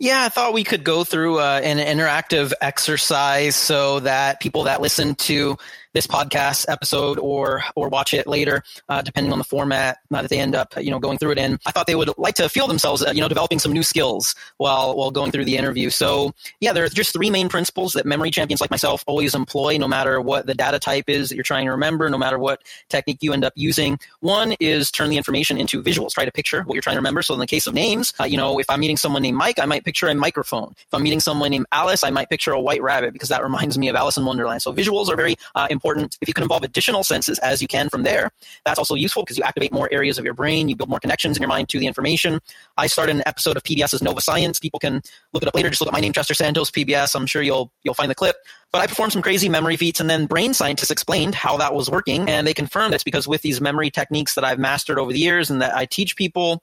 Yeah, 0.01 0.25
I 0.25 0.29
thought 0.29 0.53
we 0.53 0.65
could 0.65 0.83
go 0.83 1.05
through 1.05 1.39
uh, 1.39 1.61
an 1.63 1.79
interactive 1.79 2.53
exercise 2.61 3.55
so 3.55 4.01
that 4.01 4.41
people 4.41 4.65
that 4.65 4.81
listen 4.81 5.15
to 5.15 5.57
this 5.95 6.07
podcast 6.09 6.67
episode 6.69 7.19
or 7.19 7.63
or 7.77 7.89
watch 7.89 8.13
it 8.13 8.27
later, 8.27 8.63
uh, 8.89 9.01
depending 9.01 9.33
on 9.33 9.39
the 9.39 9.45
format 9.45 9.99
that 10.11 10.29
they 10.29 10.39
end 10.39 10.55
up 10.55 10.75
you 10.77 10.91
know 10.91 10.99
going 10.99 11.17
through 11.19 11.31
it 11.31 11.39
in. 11.39 11.59
I 11.65 11.71
thought 11.71 11.87
they 11.87 11.95
would 11.95 12.11
like 12.19 12.35
to 12.35 12.49
feel 12.49 12.67
themselves 12.67 13.03
uh, 13.03 13.13
you 13.15 13.21
know 13.21 13.29
developing 13.29 13.61
some 13.61 13.73
new 13.73 13.85
skills 13.85 14.35
while 14.59 14.97
while 14.97 15.11
going 15.11 15.31
through 15.31 15.45
the 15.47 15.57
interview. 15.57 15.89
So 15.91 16.33
yeah, 16.61 16.73
there's 16.73 16.93
just 16.93 17.13
three 17.13 17.31
main 17.31 17.49
principles 17.49 17.93
that 17.95 18.05
memory 18.05 18.31
champions 18.33 18.61
like 18.61 18.71
myself 18.71 19.05
always 19.07 19.35
employ, 19.35 19.79
no 19.79 19.89
matter 19.89 20.21
what 20.21 20.47
the 20.47 20.55
data 20.55 20.79
type 20.79 21.09
is 21.09 21.29
that 21.29 21.37
you're 21.37 21.45
trying 21.45 21.67
to 21.67 21.71
remember, 21.71 22.11
no 22.11 22.19
matter 22.19 22.39
what 22.39 22.63
technique 22.89 23.19
you 23.21 23.33
end 23.33 23.45
up 23.45 23.53
using. 23.55 23.99
One 24.21 24.55
is 24.59 24.91
turn 24.91 25.09
the 25.11 25.17
information 25.17 25.57
into 25.59 25.83
visuals. 25.83 26.11
Try 26.11 26.25
to 26.25 26.33
picture 26.33 26.63
what 26.65 26.75
you're 26.75 26.83
trying 26.83 26.97
to 26.97 27.01
remember. 27.01 27.23
So 27.23 27.35
in 27.35 27.41
the 27.41 27.47
case 27.47 27.69
of 27.69 27.75
names, 27.75 28.13
uh, 28.19 28.25
you 28.25 28.37
know 28.37 28.59
if 28.59 28.69
I'm 28.69 28.81
meeting 28.81 28.97
someone 28.97 29.23
named 29.23 29.37
Mike, 29.37 29.61
I 29.61 29.65
might 29.65 29.84
picture 29.85 30.09
a 30.09 30.14
microphone. 30.14 30.75
If 30.76 30.93
I'm 30.93 31.03
meeting 31.03 31.21
someone 31.21 31.50
named 31.50 31.67
Alice, 31.73 32.03
I 32.03 32.11
might 32.11 32.31
picture 32.31 32.53
a 32.53 32.61
white 32.61 32.83
rabbit 32.83 33.12
because 33.12 33.29
that 33.29 33.43
reminds 33.43 33.79
me 33.79 33.88
of 33.88 33.97
Alice 33.97 34.17
in 34.17 34.25
Wonderland. 34.25 34.62
So 34.62 34.73
visuals 34.73 35.09
are 35.09 35.17
very 35.17 35.37
uh, 35.55 35.67
important. 35.71 36.19
If 36.21 36.29
you 36.29 36.35
can 36.35 36.43
involve 36.43 36.62
additional 36.62 37.05
senses 37.05 37.38
as 37.41 37.62
you 37.62 37.69
can 37.69 37.88
from 37.88 38.03
there. 38.03 38.31
That's 38.64 38.79
also 38.79 38.95
useful 38.95 39.23
because 39.23 39.38
you 39.38 39.45
activate 39.45 39.73
more 39.73 39.88
areas 39.93 40.19
of 40.19 40.25
your 40.25 40.35
brain, 40.35 40.69
you 40.69 40.76
build 40.76 40.91
more 40.91 41.00
connections 41.00 41.37
in 41.37 41.43
your 41.43 41.49
mind 41.49 41.69
to 41.71 41.79
the 41.79 41.87
information. 41.87 42.41
I 42.76 42.87
started 42.87 43.17
an 43.17 43.23
episode 43.26 43.57
of 43.57 43.62
PBS's 43.62 44.03
Nova 44.03 44.21
Science. 44.21 44.59
People 44.59 44.81
can 44.81 45.03
look 45.33 45.43
it 45.43 45.49
up 45.49 45.55
later. 45.55 45.69
Just 45.69 45.81
look 45.81 45.88
at 45.88 45.95
my 45.95 46.00
name, 46.00 46.12
Chester 46.12 46.35
Santos, 46.35 46.71
PBS. 46.71 47.14
I'm 47.14 47.26
sure 47.26 47.43
you'll 47.43 47.71
you'll 47.83 47.95
find 47.95 48.11
the 48.11 48.14
clip. 48.14 48.37
But 48.73 48.81
I 48.81 48.88
performed 48.88 49.12
some 49.12 49.23
crazy 49.23 49.49
memory 49.49 49.76
feats, 49.76 50.00
and 50.00 50.11
then 50.11 50.26
brain 50.26 50.53
scientists 50.53 50.91
explained 50.91 51.37
how 51.37 51.57
that 51.59 51.75
was 51.75 51.88
working, 51.88 52.29
and 52.29 52.45
they 52.45 52.53
confirmed 52.55 52.93
it's 52.93 53.05
because 53.05 53.29
with 53.29 53.43
these 53.43 53.61
memory 53.61 53.88
techniques 53.88 54.35
that 54.35 54.43
I've 54.43 54.59
mastered 54.59 54.99
over 54.99 55.12
the 55.12 55.19
years 55.21 55.49
and 55.49 55.62
that 55.62 55.76
I 55.76 55.87
teach 55.87 56.17
people, 56.17 56.61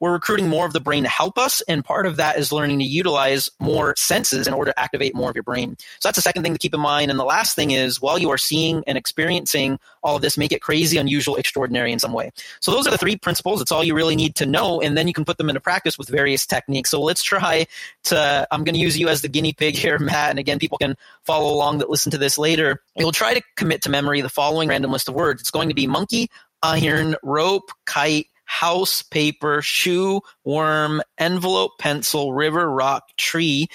we're 0.00 0.12
recruiting 0.12 0.48
more 0.48 0.66
of 0.66 0.72
the 0.72 0.80
brain 0.80 1.02
to 1.02 1.08
help 1.08 1.38
us. 1.38 1.60
And 1.62 1.84
part 1.84 2.06
of 2.06 2.16
that 2.16 2.38
is 2.38 2.52
learning 2.52 2.78
to 2.78 2.84
utilize 2.84 3.50
more 3.58 3.94
senses 3.96 4.46
in 4.46 4.54
order 4.54 4.70
to 4.70 4.80
activate 4.80 5.14
more 5.14 5.30
of 5.30 5.36
your 5.36 5.42
brain. 5.42 5.76
So 5.98 6.08
that's 6.08 6.16
the 6.16 6.22
second 6.22 6.42
thing 6.42 6.52
to 6.52 6.58
keep 6.58 6.74
in 6.74 6.80
mind. 6.80 7.10
And 7.10 7.18
the 7.18 7.24
last 7.24 7.56
thing 7.56 7.72
is 7.72 8.00
while 8.00 8.18
you 8.18 8.30
are 8.30 8.38
seeing 8.38 8.84
and 8.86 8.96
experiencing 8.96 9.78
all 10.02 10.16
of 10.16 10.22
this, 10.22 10.38
make 10.38 10.52
it 10.52 10.62
crazy, 10.62 10.98
unusual, 10.98 11.36
extraordinary 11.36 11.92
in 11.92 11.98
some 11.98 12.12
way. 12.12 12.30
So 12.60 12.70
those 12.70 12.86
are 12.86 12.90
the 12.90 12.98
three 12.98 13.16
principles. 13.16 13.60
It's 13.60 13.72
all 13.72 13.82
you 13.82 13.94
really 13.94 14.16
need 14.16 14.36
to 14.36 14.46
know. 14.46 14.80
And 14.80 14.96
then 14.96 15.08
you 15.08 15.14
can 15.14 15.24
put 15.24 15.38
them 15.38 15.48
into 15.48 15.60
practice 15.60 15.98
with 15.98 16.08
various 16.08 16.46
techniques. 16.46 16.90
So 16.90 17.00
let's 17.00 17.22
try 17.22 17.66
to, 18.04 18.46
I'm 18.50 18.64
going 18.64 18.74
to 18.74 18.80
use 18.80 18.98
you 18.98 19.08
as 19.08 19.22
the 19.22 19.28
guinea 19.28 19.52
pig 19.52 19.74
here, 19.74 19.98
Matt. 20.08 20.30
And 20.30 20.38
again, 20.38 20.58
people 20.58 20.78
can 20.78 20.96
follow 21.24 21.52
along 21.52 21.78
that 21.78 21.90
listen 21.90 22.10
to 22.12 22.18
this 22.18 22.38
later. 22.38 22.82
You'll 22.96 23.12
try 23.12 23.34
to 23.34 23.42
commit 23.56 23.82
to 23.82 23.90
memory 23.90 24.20
the 24.20 24.28
following 24.28 24.68
random 24.68 24.92
list 24.92 25.08
of 25.08 25.14
words. 25.14 25.40
It's 25.40 25.50
going 25.50 25.68
to 25.68 25.74
be 25.74 25.86
monkey, 25.86 26.30
iron, 26.62 27.16
rope, 27.22 27.70
kite, 27.84 28.26
house, 28.48 29.02
paper, 29.02 29.60
shoe, 29.62 30.22
worm, 30.44 31.02
envelope, 31.18 31.72
pencil, 31.78 32.32
river, 32.32 32.68
rock, 32.70 33.04
tree, 33.18 33.68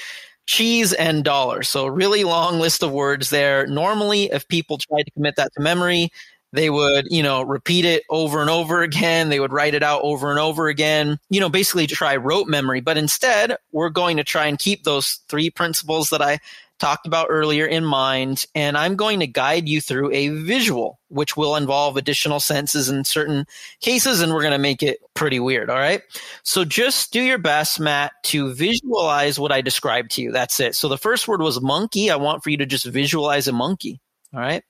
cheese, 0.48 0.92
and 0.94 1.24
dollar. 1.24 1.62
So, 1.64 1.86
really 1.86 2.24
long 2.24 2.60
list 2.60 2.84
of 2.84 2.92
words 2.92 3.30
there. 3.30 3.68
Normally, 3.68 4.26
if 4.26 4.48
people 4.48 4.80
tried 4.80 5.04
to 5.04 5.12
commit 5.12 5.36
that 5.38 5.54
to 5.54 5.62
memory, 5.62 6.10
they 6.54 6.70
would, 6.70 7.08
you 7.10 7.24
know, 7.24 7.44
repeat 7.44 7.86
it 7.86 8.04
over 8.10 8.42
and 8.42 8.50
over 8.50 8.82
again. 8.82 9.30
They 9.30 9.40
would 9.40 9.54
write 9.54 9.76
it 9.76 9.84
out 9.84 10.02
over 10.04 10.32
and 10.32 10.40
over 10.40 10.68
again, 10.68 11.18
you 11.30 11.40
know, 11.40 11.50
basically 11.50 11.88
try 11.88 12.16
rote 12.16 12.48
memory. 12.48 12.82
But 12.82 12.98
instead, 12.98 13.56
we're 13.72 13.90
going 13.90 14.18
to 14.18 14.24
try 14.24 14.48
and 14.48 14.58
keep 14.58 14.84
those 14.84 15.20
three 15.30 15.50
principles 15.50 16.10
that 16.10 16.22
I 16.22 16.40
talked 16.80 17.08
about 17.08 17.28
earlier 17.30 17.66
in 17.66 17.86
mind, 17.86 18.46
and 18.56 18.78
I'm 18.78 18.96
going 18.96 19.20
to 19.20 19.28
guide 19.28 19.70
you 19.70 19.80
through 19.80 20.12
a 20.12 20.30
visual, 20.30 21.00
which 21.10 21.38
will 21.38 21.56
involve 21.56 21.96
additional 21.96 22.40
senses 22.40 22.90
in 22.90 23.06
certain 23.06 23.46
cases, 23.80 24.22
and 24.22 24.34
we're 24.34 24.42
going 24.42 24.52
to 24.52 24.58
make 24.58 24.84
it 24.84 25.00
pretty 25.14 25.40
weird. 25.40 25.70
All 25.70 25.78
right. 25.78 26.02
So 26.44 26.66
just 26.66 27.14
do 27.14 27.22
your 27.22 27.38
best, 27.38 27.80
Matt, 27.80 28.12
to 28.24 28.54
visualize 28.54 29.40
what 29.40 29.52
I 29.52 29.62
described 29.62 30.12
to 30.12 30.22
you. 30.22 30.32
That's 30.32 30.60
it. 30.60 30.76
So 30.76 30.90
the 30.90 30.98
first 30.98 31.28
word 31.28 31.42
was 31.42 31.62
monkey. 31.62 32.12
I 32.12 32.16
want 32.16 32.44
for 32.44 32.50
you 32.50 32.58
to 32.58 32.66
just 32.66 32.86
visualize 32.86 33.48
a 33.48 33.54
monkey. 33.54 34.02
All 34.34 34.40
right. 34.40 34.64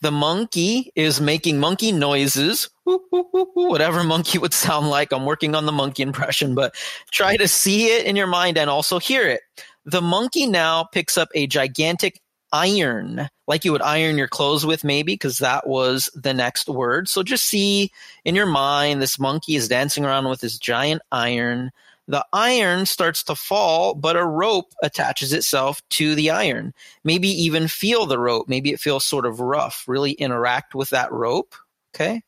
The 0.00 0.10
monkey 0.10 0.92
is 0.96 1.20
making 1.20 1.60
monkey 1.60 1.92
noises, 1.92 2.68
whatever 2.84 4.02
monkey 4.02 4.38
would 4.38 4.52
sound 4.52 4.90
like. 4.90 5.12
I'm 5.12 5.24
working 5.24 5.54
on 5.54 5.66
the 5.66 5.72
monkey 5.72 6.02
impression, 6.02 6.54
but 6.54 6.74
try 7.12 7.36
to 7.36 7.48
see 7.48 7.86
it 7.86 8.04
in 8.04 8.16
your 8.16 8.26
mind 8.26 8.58
and 8.58 8.68
also 8.68 8.98
hear 8.98 9.26
it. 9.26 9.40
The 9.86 10.02
monkey 10.02 10.46
now 10.46 10.84
picks 10.84 11.18
up 11.18 11.28
a 11.34 11.46
gigantic 11.46 12.20
iron, 12.52 13.28
like 13.48 13.64
you 13.64 13.72
would 13.72 13.82
iron 13.82 14.16
your 14.16 14.28
clothes 14.28 14.64
with, 14.64 14.84
maybe, 14.84 15.12
because 15.12 15.38
that 15.38 15.66
was 15.66 16.08
the 16.14 16.32
next 16.32 16.68
word. 16.68 17.08
So 17.08 17.22
just 17.22 17.46
see 17.46 17.90
in 18.24 18.34
your 18.34 18.46
mind 18.46 19.02
this 19.02 19.18
monkey 19.18 19.56
is 19.56 19.68
dancing 19.68 20.04
around 20.04 20.28
with 20.28 20.40
this 20.40 20.58
giant 20.58 21.02
iron. 21.10 21.70
The 22.06 22.24
iron 22.32 22.86
starts 22.86 23.22
to 23.24 23.34
fall, 23.34 23.94
but 23.94 24.16
a 24.16 24.24
rope 24.24 24.72
attaches 24.82 25.32
itself 25.32 25.82
to 25.90 26.14
the 26.14 26.30
iron. 26.30 26.74
Maybe 27.02 27.28
even 27.28 27.66
feel 27.66 28.06
the 28.06 28.18
rope. 28.18 28.48
Maybe 28.48 28.70
it 28.70 28.80
feels 28.80 29.04
sort 29.04 29.26
of 29.26 29.40
rough. 29.40 29.84
Really 29.86 30.12
interact 30.12 30.74
with 30.74 30.90
that 30.90 31.10
rope. 31.12 31.54
Okay. 31.94 32.22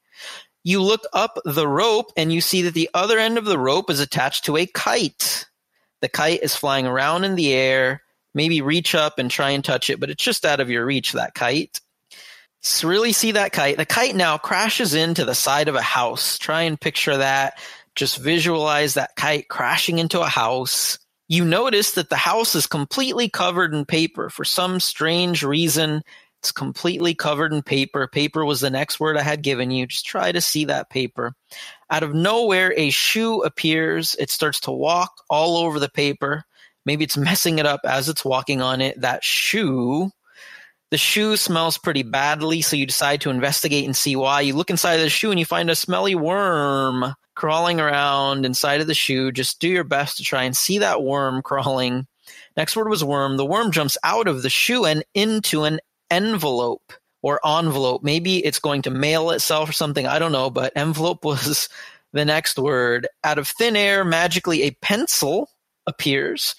You 0.65 0.83
look 0.83 1.03
up 1.13 1.39
the 1.45 1.69
rope 1.69 2.11
and 2.17 2.33
you 2.33 2.41
see 2.41 2.63
that 2.63 2.75
the 2.75 2.91
other 2.95 3.19
end 3.19 3.39
of 3.39 3.45
the 3.45 3.59
rope 3.59 3.91
is 3.91 4.01
attached 4.01 4.47
to 4.47 4.57
a 4.57 4.67
kite. 4.67 5.47
The 6.01 6.09
kite 6.09 6.43
is 6.43 6.55
flying 6.55 6.87
around 6.87 7.25
in 7.25 7.35
the 7.35 7.53
air. 7.53 8.03
Maybe 8.35 8.61
reach 8.61 8.95
up 8.95 9.19
and 9.19 9.31
try 9.31 9.51
and 9.51 9.65
touch 9.65 9.89
it, 9.89 9.99
but 9.99 10.11
it's 10.11 10.23
just 10.23 10.45
out 10.45 10.61
of 10.61 10.71
your 10.71 10.85
reach, 10.85 11.13
that 11.13 11.35
kite. 11.35 11.81
So 12.63 12.89
really 12.89 13.13
see 13.13 13.33
that 13.33 13.53
kite. 13.53 13.77
The 13.77 13.87
kite 13.87 14.17
now 14.17 14.39
crashes 14.39 14.93
into 14.93 15.25
the 15.25 15.35
side 15.35 15.69
of 15.69 15.75
a 15.75 15.83
house. 15.83 16.37
Try 16.37 16.63
and 16.63 16.81
picture 16.81 17.17
that. 17.17 17.59
Just 17.95 18.19
visualize 18.19 18.95
that 18.95 19.17
kite 19.17 19.49
crashing 19.49 19.99
into 19.99 20.21
a 20.21 20.27
house. 20.27 20.99
You 21.29 21.45
notice 21.45 21.93
that 21.93 22.11
the 22.11 22.17
house 22.17 22.55
is 22.55 22.67
completely 22.67 23.29
covered 23.29 23.73
in 23.73 23.85
paper. 23.85 24.29
For 24.31 24.45
some 24.45 24.81
strange 24.81 25.43
reason, 25.43 26.03
it's 26.41 26.53
completely 26.53 27.15
covered 27.15 27.53
in 27.53 27.63
paper. 27.63 28.07
Paper 28.07 28.45
was 28.45 28.61
the 28.61 28.71
next 28.71 29.01
word 29.01 29.17
I 29.17 29.23
had 29.23 29.43
given 29.43 29.71
you. 29.71 29.87
Just 29.87 30.07
try 30.07 30.31
to 30.31 30.41
see 30.41 30.67
that 30.67 30.91
paper. 30.91 31.35
Out 31.89 32.03
of 32.03 32.15
nowhere, 32.15 32.73
a 32.77 32.91
shoe 32.91 33.43
appears. 33.43 34.17
It 34.19 34.31
starts 34.31 34.61
to 34.61 34.73
walk 34.73 35.23
all 35.31 35.59
over 35.59 35.79
the 35.79 35.89
paper. 35.89 36.45
Maybe 36.85 37.05
it's 37.05 37.17
messing 37.17 37.59
it 37.59 37.67
up 37.67 37.81
as 37.85 38.09
it's 38.09 38.25
walking 38.25 38.61
on 38.61 38.81
it. 38.81 39.01
That 39.01 39.23
shoe, 39.23 40.11
the 40.91 40.99
shoe 40.99 41.37
smells 41.37 41.79
pretty 41.79 42.03
badly, 42.03 42.63
so 42.63 42.77
you 42.77 42.87
decide 42.87 43.21
to 43.23 43.31
investigate 43.31 43.85
and 43.85 43.97
see 43.97 44.17
why. 44.17 44.41
You 44.41 44.55
look 44.55 44.71
inside 44.71 44.99
the 44.99 45.11
shoe 45.11 45.31
and 45.31 45.39
you 45.39 45.45
find 45.47 45.71
a 45.71 45.77
smelly 45.77 46.15
worm 46.15 47.15
crawling 47.35 47.81
around 47.81 48.47
inside 48.47 48.81
of 48.81 48.87
the 48.87 48.95
shoe. 48.95 49.31
Just 49.31 49.61
do 49.61 49.69
your 49.69 49.85
best 49.85 50.17
to 50.17 50.25
try 50.25 50.45
and 50.45 50.57
see 50.57 50.79
that 50.79 51.03
worm 51.03 51.43
crawling. 51.43 52.07
Next 52.57 52.77
word 52.77 52.89
was 52.89 53.05
worm. 53.05 53.37
The 53.37 53.47
worm 53.47 53.71
jumps 53.71 53.99
out 54.03 54.27
of 54.27 54.43
the 54.43 54.51
shoe 54.51 54.85
and 54.85 55.05
into 55.15 55.65
an 55.65 55.81
envelope 56.11 56.93
or 57.23 57.41
envelope. 57.47 58.03
Maybe 58.03 58.45
it's 58.45 58.59
going 58.59 58.83
to 58.83 58.91
mail 58.91 59.31
itself 59.31 59.69
or 59.69 59.73
something. 59.73 60.07
I 60.07 60.19
don't 60.19 60.33
know, 60.33 60.51
but 60.51 60.73
envelope 60.77 61.25
was 61.25 61.69
the 62.13 62.25
next 62.25 62.59
word. 62.59 63.07
Out 63.25 63.39
of 63.39 63.49
thin 63.49 63.77
air, 63.77 64.05
magically 64.05 64.63
a 64.63 64.71
pencil 64.71 65.51
appears 65.87 66.55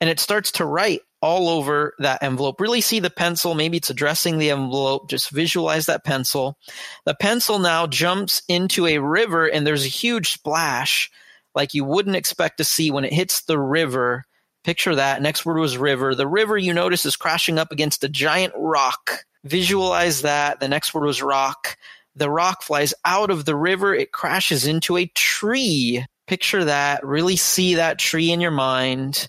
and 0.00 0.10
it 0.10 0.20
starts 0.20 0.52
to 0.52 0.64
write 0.64 1.00
all 1.22 1.48
over 1.48 1.94
that 1.98 2.22
envelope. 2.22 2.60
Really 2.60 2.80
see 2.80 3.00
the 3.00 3.10
pencil. 3.10 3.54
Maybe 3.54 3.78
it's 3.78 3.90
addressing 3.90 4.38
the 4.38 4.50
envelope. 4.50 5.08
Just 5.08 5.30
visualize 5.30 5.86
that 5.86 6.04
pencil. 6.04 6.58
The 7.04 7.14
pencil 7.14 7.58
now 7.58 7.86
jumps 7.86 8.42
into 8.48 8.86
a 8.86 8.98
river 8.98 9.46
and 9.46 9.66
there's 9.66 9.84
a 9.84 9.88
huge 9.88 10.32
splash 10.32 11.10
like 11.54 11.72
you 11.72 11.84
wouldn't 11.84 12.16
expect 12.16 12.58
to 12.58 12.64
see 12.64 12.90
when 12.90 13.04
it 13.04 13.12
hits 13.12 13.42
the 13.42 13.58
river. 13.58 14.24
Picture 14.62 14.94
that. 14.94 15.22
Next 15.22 15.46
word 15.46 15.58
was 15.58 15.78
river. 15.78 16.14
The 16.14 16.26
river 16.26 16.58
you 16.58 16.74
notice 16.74 17.06
is 17.06 17.16
crashing 17.16 17.58
up 17.58 17.72
against 17.72 18.04
a 18.04 18.08
giant 18.08 18.52
rock. 18.56 19.24
Visualize 19.46 20.22
that. 20.22 20.60
The 20.60 20.68
next 20.68 20.92
word 20.94 21.04
was 21.04 21.22
rock. 21.22 21.76
The 22.14 22.30
rock 22.30 22.62
flies 22.62 22.94
out 23.04 23.30
of 23.30 23.44
the 23.44 23.56
river. 23.56 23.94
It 23.94 24.12
crashes 24.12 24.66
into 24.66 24.96
a 24.96 25.06
tree. 25.14 26.04
Picture 26.26 26.64
that. 26.64 27.04
Really 27.04 27.36
see 27.36 27.74
that 27.74 27.98
tree 27.98 28.30
in 28.30 28.40
your 28.40 28.50
mind. 28.50 29.28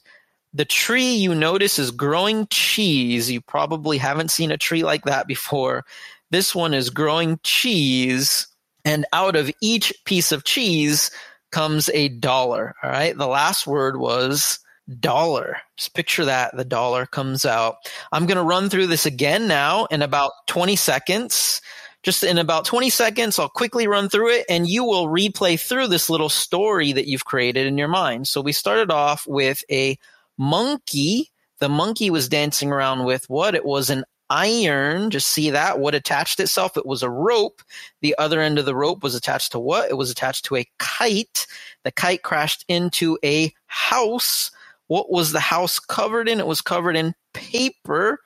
The 0.54 0.66
tree 0.66 1.14
you 1.14 1.36
notice 1.36 1.78
is 1.78 1.92
growing 1.92 2.48
cheese. 2.50 3.30
You 3.30 3.42
probably 3.42 3.98
haven't 3.98 4.32
seen 4.32 4.52
a 4.52 4.58
tree 4.58 4.84
like 4.84 5.04
that 5.04 5.28
before. 5.28 5.86
This 6.32 6.56
one 6.56 6.74
is 6.74 6.90
growing 6.90 7.40
cheese. 7.44 8.48
And 8.86 9.06
out 9.14 9.36
of 9.36 9.52
each 9.62 9.94
piece 10.06 10.32
of 10.32 10.46
cheese 10.46 11.12
comes 11.52 11.90
a 11.90 12.10
dollar. 12.10 12.74
All 12.82 12.90
right. 12.90 13.16
The 13.18 13.28
last 13.28 13.68
word 13.68 13.98
was 13.98 14.60
dollar. 15.00 15.58
Just 15.76 15.94
picture 15.94 16.26
that. 16.26 16.56
The 16.56 16.66
dollar 16.66 17.06
comes 17.06 17.46
out. 17.46 17.78
I'm 18.12 18.26
going 18.26 18.38
to 18.38 18.44
run 18.44 18.70
through 18.70 18.88
this 18.88 19.06
again 19.06 19.48
now 19.48 19.86
in 19.86 20.02
about 20.02 20.32
20 20.48 20.76
seconds. 20.76 21.62
Just 22.04 22.24
in 22.24 22.38
about 22.38 22.66
20 22.66 22.90
seconds, 22.90 23.38
I'll 23.38 23.50
quickly 23.50 23.88
run 23.88 24.08
through 24.08 24.30
it 24.30 24.46
and 24.48 24.68
you 24.68 24.84
will 24.84 25.08
replay 25.08 25.60
through 25.60 25.88
this 25.88 26.10
little 26.10 26.30
story 26.30 26.94
that 26.94 27.08
you've 27.08 27.26
created 27.26 27.68
in 27.68 27.78
your 27.78 27.88
mind. 27.88 28.28
So 28.28 28.40
we 28.40 28.54
started 28.54 28.92
off 28.92 29.26
with 29.28 29.64
a 29.70 29.98
monkey. 30.38 31.32
The 31.60 31.70
monkey 31.70 32.10
was 32.10 32.30
dancing 32.30 32.72
around 32.72 33.04
with 33.04 33.30
what? 33.30 33.56
It 33.56 33.66
was 33.66 33.90
an 33.90 34.06
iron. 34.30 35.10
Just 35.10 35.28
see 35.30 35.50
that. 35.50 35.80
What 35.80 35.96
attached 35.96 36.40
itself? 36.40 36.78
It 36.78 36.86
was 36.86 37.04
a 37.04 37.10
rope. 37.10 37.62
The 38.02 38.16
other 38.18 38.42
end 38.42 38.60
of 38.60 38.66
the 38.66 38.76
rope 38.76 39.04
was 39.04 39.16
attached 39.16 39.52
to 39.54 39.60
what? 39.60 39.90
It 39.90 39.96
was 39.96 40.12
attached 40.12 40.46
to 40.46 40.56
a 40.56 40.70
kite. 40.80 41.48
The 41.84 41.92
kite 41.92 42.24
crashed 42.24 42.64
into 42.68 43.18
a 43.24 43.54
house. 43.66 44.52
What 44.88 45.12
was 45.12 45.32
the 45.32 45.40
house 45.40 45.80
covered 45.80 46.30
in? 46.30 46.40
It 46.40 46.48
was 46.48 46.62
covered 46.62 46.96
in 46.96 47.16
paper. 47.34 48.20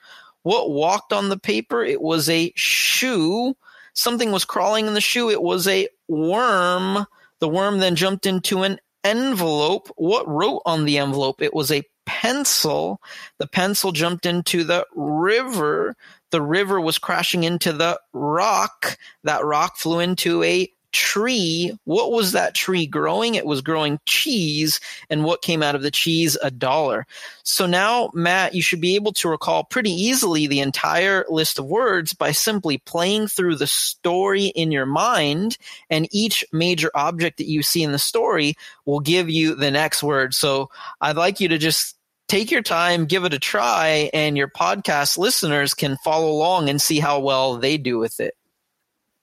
What 0.43 0.71
walked 0.71 1.13
on 1.13 1.29
the 1.29 1.39
paper? 1.39 1.83
It 1.83 2.01
was 2.01 2.29
a 2.29 2.51
shoe. 2.55 3.55
Something 3.93 4.31
was 4.31 4.45
crawling 4.45 4.87
in 4.87 4.93
the 4.93 5.01
shoe. 5.01 5.29
It 5.29 5.41
was 5.41 5.67
a 5.67 5.87
worm. 6.07 7.05
The 7.39 7.49
worm 7.49 7.79
then 7.79 7.95
jumped 7.95 8.25
into 8.25 8.63
an 8.63 8.79
envelope. 9.03 9.89
What 9.95 10.27
wrote 10.27 10.61
on 10.65 10.85
the 10.85 10.97
envelope? 10.97 11.41
It 11.41 11.53
was 11.53 11.71
a 11.71 11.83
pencil. 12.05 13.01
The 13.37 13.47
pencil 13.47 13.91
jumped 13.91 14.25
into 14.25 14.63
the 14.63 14.85
river. 14.95 15.95
The 16.31 16.41
river 16.41 16.79
was 16.79 16.97
crashing 16.97 17.43
into 17.43 17.73
the 17.73 17.99
rock. 18.13 18.97
That 19.23 19.43
rock 19.43 19.77
flew 19.77 19.99
into 19.99 20.43
a 20.43 20.71
tree. 20.91 21.77
What 21.86 22.12
was 22.12 22.31
that 22.31 22.55
tree 22.55 22.86
growing? 22.86 23.36
It 23.36 23.45
was 23.45 23.62
growing 23.62 24.00
cheese. 24.05 24.79
And 25.10 25.24
what 25.24 25.41
came 25.41 25.63
out 25.63 25.75
of 25.75 25.81
the 25.81 25.91
cheese? 25.91 26.38
A 26.41 26.51
dollar. 26.51 27.05
So 27.43 27.65
now, 27.65 28.12
Matt, 28.13 28.53
you 28.53 28.62
should 28.62 28.81
be 28.81 28.95
able 28.95 29.13
to 29.13 29.29
recall 29.29 29.63
pretty 29.63 29.91
easily 29.91 30.48
the 30.48 30.60
entire 30.60 31.25
list 31.29 31.60
of 31.60 31.65
words 31.65 32.13
by 32.13 32.31
simply 32.31 32.77
playing 32.79 33.27
through 33.27 33.55
the 33.55 33.67
story 33.67 34.45
in 34.45 34.71
your 34.71 34.86
mind. 34.86 35.57
And 35.89 36.07
each 36.12 36.43
major 36.51 36.91
object 36.95 37.38
that 37.38 37.48
you 37.48 37.63
see 37.63 37.83
in 37.83 37.91
the 37.91 38.00
story 38.00 38.55
will 38.86 39.00
give 39.00 39.29
you 39.29 39.55
the 39.55 39.71
next 39.71 40.03
word. 40.03 40.33
So 40.33 40.69
I'd 41.00 41.15
like 41.17 41.39
you 41.39 41.48
to 41.50 41.57
just 41.57 41.98
take 42.27 42.50
your 42.50 42.62
time, 42.62 43.05
give 43.05 43.25
it 43.25 43.33
a 43.33 43.39
try, 43.39 44.10
and 44.13 44.38
your 44.38 44.48
podcast 44.48 45.17
listeners 45.17 45.74
can 45.74 45.98
follow 45.98 46.31
along 46.31 46.69
and 46.69 46.81
see 46.81 47.00
how 47.00 47.19
well 47.19 47.57
they 47.57 47.77
do 47.77 48.00
with 48.00 48.21
it. 48.21 48.36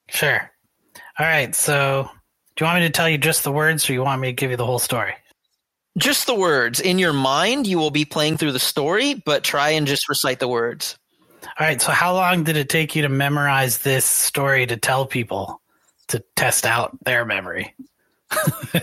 Sure. 0.09 0.51
All 1.19 1.25
right, 1.25 1.53
so 1.53 2.09
Do 2.55 2.65
you 2.65 2.67
want 2.67 2.79
me 2.81 2.87
to 2.87 2.91
tell 2.91 3.07
you 3.07 3.17
just 3.17 3.43
the 3.43 3.51
words 3.51 3.89
or 3.89 3.93
you 3.93 4.03
want 4.03 4.21
me 4.21 4.29
to 4.29 4.33
give 4.33 4.51
you 4.51 4.57
the 4.57 4.65
whole 4.65 4.79
story? 4.79 5.13
Just 5.97 6.27
the 6.27 6.35
words. 6.35 6.79
In 6.79 6.99
your 6.99 7.13
mind, 7.13 7.67
you 7.67 7.77
will 7.77 7.91
be 7.91 8.05
playing 8.05 8.37
through 8.37 8.53
the 8.53 8.59
story, 8.59 9.13
but 9.13 9.43
try 9.43 9.69
and 9.71 9.87
just 9.87 10.09
recite 10.09 10.39
the 10.39 10.47
words. 10.47 10.97
All 11.43 11.51
right. 11.67 11.81
So, 11.81 11.91
how 11.91 12.13
long 12.13 12.43
did 12.43 12.57
it 12.57 12.69
take 12.69 12.95
you 12.95 13.01
to 13.03 13.09
memorize 13.09 13.79
this 13.79 14.05
story 14.05 14.65
to 14.65 14.77
tell 14.77 15.05
people 15.05 15.61
to 16.07 16.23
test 16.35 16.65
out 16.65 16.97
their 17.03 17.25
memory? 17.25 17.73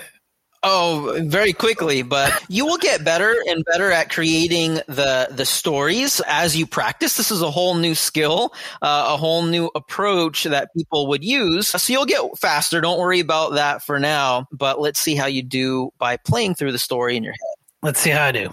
Oh, 0.62 1.20
very 1.22 1.52
quickly, 1.52 2.02
but 2.02 2.32
you 2.48 2.66
will 2.66 2.78
get 2.78 3.04
better 3.04 3.34
and 3.48 3.64
better 3.64 3.92
at 3.92 4.10
creating 4.10 4.74
the 4.88 5.28
the 5.30 5.44
stories 5.44 6.20
as 6.26 6.56
you 6.56 6.66
practice. 6.66 7.16
This 7.16 7.30
is 7.30 7.42
a 7.42 7.50
whole 7.50 7.74
new 7.74 7.94
skill, 7.94 8.52
uh, 8.82 9.10
a 9.14 9.16
whole 9.16 9.42
new 9.42 9.70
approach 9.74 10.44
that 10.44 10.74
people 10.74 11.06
would 11.08 11.22
use. 11.22 11.68
So 11.68 11.92
you'll 11.92 12.06
get 12.06 12.38
faster. 12.38 12.80
Don't 12.80 12.98
worry 12.98 13.20
about 13.20 13.54
that 13.54 13.82
for 13.82 14.00
now. 14.00 14.46
But 14.50 14.80
let's 14.80 14.98
see 14.98 15.14
how 15.14 15.26
you 15.26 15.42
do 15.42 15.92
by 15.98 16.16
playing 16.16 16.54
through 16.54 16.72
the 16.72 16.78
story 16.78 17.16
in 17.16 17.22
your 17.22 17.34
head. 17.34 17.66
Let's 17.82 18.00
see 18.00 18.10
how 18.10 18.24
I 18.24 18.32
do. 18.32 18.52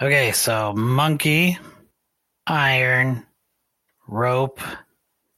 Okay, 0.00 0.32
so 0.32 0.72
monkey, 0.72 1.58
iron, 2.46 3.26
rope, 4.08 4.60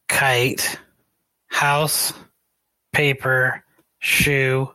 kite, 0.08 0.78
house, 1.48 2.12
paper, 2.92 3.64
shoe 3.98 4.70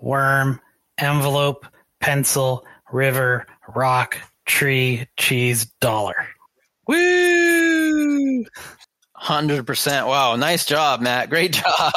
worm, 0.00 0.60
envelope, 0.98 1.66
pencil, 2.00 2.64
river, 2.92 3.46
rock, 3.74 4.18
tree, 4.44 5.06
cheese, 5.16 5.66
dollar. 5.80 6.28
Woo! 6.86 8.44
100%. 9.22 10.06
Wow. 10.06 10.36
Nice 10.36 10.64
job, 10.66 11.00
Matt. 11.00 11.30
Great 11.30 11.52
job. 11.64 11.92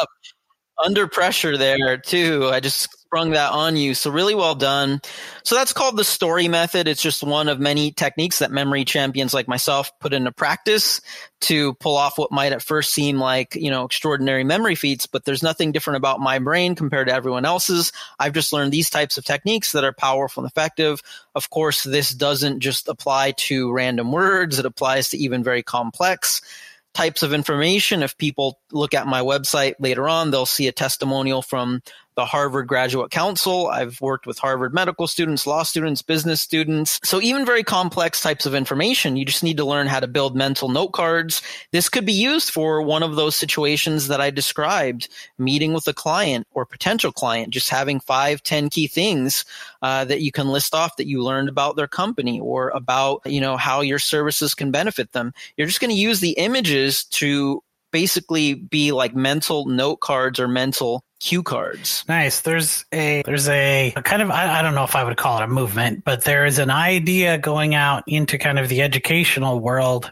Under 0.83 1.07
pressure 1.07 1.57
there, 1.57 1.97
too. 1.97 2.49
I 2.51 2.59
just 2.59 2.87
sprung 3.09 3.31
that 3.31 3.53
on 3.53 3.75
you. 3.75 3.95
So 3.95 4.11
really 4.11 4.35
well 4.35 4.53
done. 4.53 5.01
So 5.43 5.55
that's 5.55 5.73
called 5.73 5.97
the 5.97 6.03
story 6.03 6.47
method. 6.47 6.87
It's 6.87 7.01
just 7.01 7.23
one 7.23 7.47
of 7.49 7.59
many 7.59 7.91
techniques 7.91 8.37
that 8.37 8.51
memory 8.51 8.85
champions 8.85 9.33
like 9.33 9.47
myself 9.47 9.91
put 9.99 10.13
into 10.13 10.31
practice 10.31 11.01
to 11.41 11.73
pull 11.75 11.97
off 11.97 12.19
what 12.19 12.31
might 12.31 12.51
at 12.51 12.61
first 12.61 12.93
seem 12.93 13.17
like, 13.17 13.55
you 13.55 13.71
know, 13.71 13.85
extraordinary 13.85 14.43
memory 14.43 14.75
feats, 14.75 15.07
but 15.07 15.25
there's 15.25 15.41
nothing 15.41 15.71
different 15.71 15.97
about 15.97 16.19
my 16.19 16.37
brain 16.37 16.75
compared 16.75 17.07
to 17.07 17.13
everyone 17.13 17.45
else's. 17.45 17.91
I've 18.19 18.33
just 18.33 18.53
learned 18.53 18.71
these 18.71 18.91
types 18.91 19.17
of 19.17 19.25
techniques 19.25 19.71
that 19.71 19.83
are 19.83 19.93
powerful 19.93 20.43
and 20.43 20.51
effective. 20.51 21.01
Of 21.33 21.49
course, 21.49 21.83
this 21.83 22.13
doesn't 22.13 22.59
just 22.59 22.87
apply 22.87 23.31
to 23.37 23.71
random 23.71 24.11
words. 24.11 24.59
It 24.59 24.67
applies 24.67 25.09
to 25.09 25.17
even 25.17 25.43
very 25.43 25.63
complex 25.63 26.43
types 26.93 27.23
of 27.23 27.33
information. 27.33 28.03
If 28.03 28.17
people 28.17 28.59
look 28.71 28.93
at 28.93 29.07
my 29.07 29.21
website 29.21 29.75
later 29.79 30.07
on, 30.09 30.31
they'll 30.31 30.45
see 30.45 30.67
a 30.67 30.71
testimonial 30.71 31.41
from 31.41 31.81
the 32.19 32.25
Harvard 32.25 32.67
Graduate 32.67 33.11
Council. 33.11 33.67
I've 33.67 34.01
worked 34.01 34.27
with 34.27 34.39
Harvard 34.39 34.73
medical 34.73 35.07
students, 35.07 35.47
law 35.47 35.63
students, 35.63 36.01
business 36.01 36.41
students. 36.41 36.99
So 37.01 37.21
even 37.21 37.45
very 37.45 37.63
complex 37.63 38.19
types 38.19 38.45
of 38.45 38.53
information, 38.53 39.15
you 39.15 39.23
just 39.23 39.41
need 39.41 39.55
to 39.55 39.63
learn 39.63 39.87
how 39.87 40.01
to 40.01 40.07
build 40.07 40.35
mental 40.35 40.67
note 40.67 40.89
cards. 40.89 41.41
This 41.71 41.87
could 41.87 42.05
be 42.05 42.11
used 42.11 42.49
for 42.49 42.81
one 42.81 43.03
of 43.03 43.15
those 43.15 43.37
situations 43.37 44.09
that 44.09 44.19
I 44.19 44.31
described, 44.31 45.07
meeting 45.37 45.71
with 45.71 45.87
a 45.87 45.93
client 45.93 46.45
or 46.51 46.65
potential 46.65 47.13
client, 47.13 47.53
just 47.53 47.69
having 47.69 48.01
five, 48.01 48.43
ten 48.43 48.69
key 48.69 48.87
things 48.87 49.45
uh, 49.81 50.03
that 50.03 50.19
you 50.19 50.33
can 50.33 50.49
list 50.49 50.75
off 50.75 50.97
that 50.97 51.07
you 51.07 51.23
learned 51.23 51.47
about 51.47 51.77
their 51.77 51.87
company 51.87 52.37
or 52.41 52.67
about, 52.71 53.21
you 53.25 53.39
know, 53.39 53.55
how 53.55 53.79
your 53.79 53.99
services 53.99 54.53
can 54.53 54.71
benefit 54.71 55.13
them. 55.13 55.31
You're 55.55 55.67
just 55.67 55.79
going 55.79 55.95
to 55.95 55.95
use 55.95 56.19
the 56.19 56.31
images 56.31 57.05
to 57.05 57.63
basically 57.91 58.55
be 58.55 58.91
like 58.91 59.15
mental 59.15 59.67
note 59.67 60.01
cards 60.01 60.37
or 60.37 60.49
mental 60.49 61.05
cue 61.19 61.43
cards. 61.43 62.03
Nice. 62.07 62.41
There's 62.41 62.85
a 62.93 63.21
there's 63.25 63.47
a, 63.47 63.93
a 63.95 64.01
kind 64.01 64.21
of 64.21 64.31
I, 64.31 64.59
I, 64.59 64.61
don't 64.61 64.75
know 64.75 64.83
if 64.83 64.95
I 64.95 65.03
would 65.03 65.17
call 65.17 65.39
it 65.39 65.43
a 65.43 65.47
movement, 65.47 66.03
but 66.03 66.23
there 66.23 66.45
is 66.45 66.59
an 66.59 66.69
idea 66.69 67.37
going 67.37 67.75
out 67.75 68.03
into 68.07 68.37
kind 68.37 68.57
of 68.57 68.69
the 68.69 68.81
educational 68.81 69.59
world. 69.59 70.11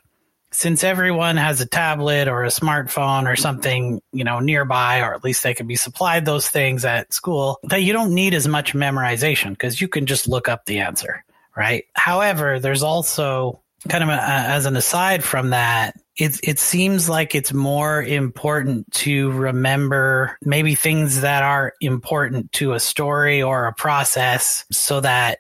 Since 0.52 0.84
everyone 0.84 1.38
has 1.38 1.60
a 1.60 1.66
tablet 1.66 2.28
or 2.28 2.44
a 2.44 2.48
smartphone 2.48 3.32
or 3.32 3.36
something, 3.36 4.02
you 4.14 4.24
know, 4.24 4.40
nearby, 4.40 5.02
or 5.02 5.14
at 5.14 5.24
least 5.24 5.44
they 5.44 5.54
can 5.54 5.68
be 5.68 5.76
supplied 5.76 6.26
those 6.26 6.48
things 6.48 6.86
at 6.86 7.14
school, 7.14 7.60
that 7.64 7.82
you 7.82 7.92
don't 7.92 8.16
need 8.16 8.34
as 8.34 8.48
much 8.48 8.74
memorization 8.74 9.50
because 9.52 9.82
you 9.82 9.90
can 9.90 10.06
just 10.06 10.28
look 10.28 10.48
up 10.48 10.66
the 10.66 10.80
answer, 10.80 11.24
right? 11.56 11.86
However, 11.94 12.60
there's 12.60 12.82
also 12.82 13.62
kind 13.90 14.04
of 14.04 14.10
a, 14.10 14.22
as 14.22 14.66
an 14.66 14.78
aside 14.78 15.24
from 15.24 15.50
that, 15.51 16.00
it 16.18 16.40
it 16.44 16.60
seems 16.60 17.08
like 17.08 17.36
it's 17.36 17.53
more 17.53 18.01
important 18.01 18.92
to 18.92 19.32
remember 19.32 20.38
maybe 20.42 20.75
things 20.75 21.22
that 21.22 21.44
are 21.44 21.74
important 21.80 22.51
to 22.53 22.74
a 22.74 22.80
story 22.80 23.42
or 23.42 23.68
a 23.68 23.74
process 23.74 24.66
so 24.72 25.00
that 25.00 25.40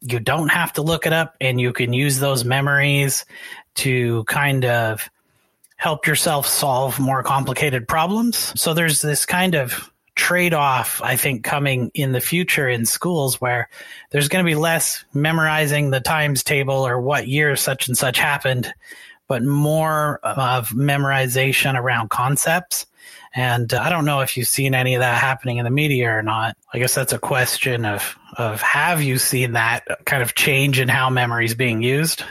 you 0.00 0.20
don't 0.20 0.48
have 0.48 0.74
to 0.74 0.82
look 0.82 1.06
it 1.06 1.12
up 1.14 1.34
and 1.40 1.60
you 1.60 1.72
can 1.72 1.92
use 1.94 2.18
those 2.18 2.44
memories 2.44 3.24
to 3.76 4.24
kind 4.24 4.66
of 4.66 5.08
help 5.76 6.06
yourself 6.06 6.46
solve 6.46 7.00
more 7.00 7.22
complicated 7.22 7.88
problems. 7.88 8.52
So 8.60 8.74
there's 8.74 9.00
this 9.00 9.24
kind 9.24 9.54
of 9.54 9.90
trade 10.14 10.54
off, 10.54 11.00
I 11.02 11.16
think, 11.16 11.42
coming 11.42 11.90
in 11.94 12.12
the 12.12 12.20
future 12.20 12.68
in 12.68 12.86
schools 12.86 13.40
where 13.40 13.68
there's 14.10 14.28
going 14.28 14.44
to 14.44 14.48
be 14.48 14.54
less 14.54 15.04
memorizing 15.12 15.90
the 15.90 16.00
times 16.00 16.44
table 16.44 16.86
or 16.86 17.00
what 17.00 17.26
year 17.26 17.56
such 17.56 17.88
and 17.88 17.96
such 17.96 18.18
happened 18.18 18.72
but 19.28 19.42
more 19.42 20.18
of 20.22 20.70
memorization 20.70 21.78
around 21.78 22.10
concepts. 22.10 22.86
And 23.34 23.72
uh, 23.74 23.80
I 23.80 23.90
don't 23.90 24.04
know 24.04 24.20
if 24.20 24.36
you've 24.36 24.48
seen 24.48 24.74
any 24.74 24.94
of 24.94 25.00
that 25.00 25.20
happening 25.20 25.56
in 25.56 25.64
the 25.64 25.70
media 25.70 26.10
or 26.10 26.22
not. 26.22 26.56
I 26.72 26.78
guess 26.78 26.94
that's 26.94 27.12
a 27.12 27.18
question 27.18 27.84
of 27.84 28.16
of 28.36 28.60
have 28.62 29.02
you 29.02 29.18
seen 29.18 29.52
that 29.52 29.86
kind 30.04 30.22
of 30.22 30.34
change 30.34 30.80
in 30.80 30.88
how 30.88 31.10
memory 31.10 31.44
is 31.44 31.54
being 31.54 31.82
used? 31.82 32.24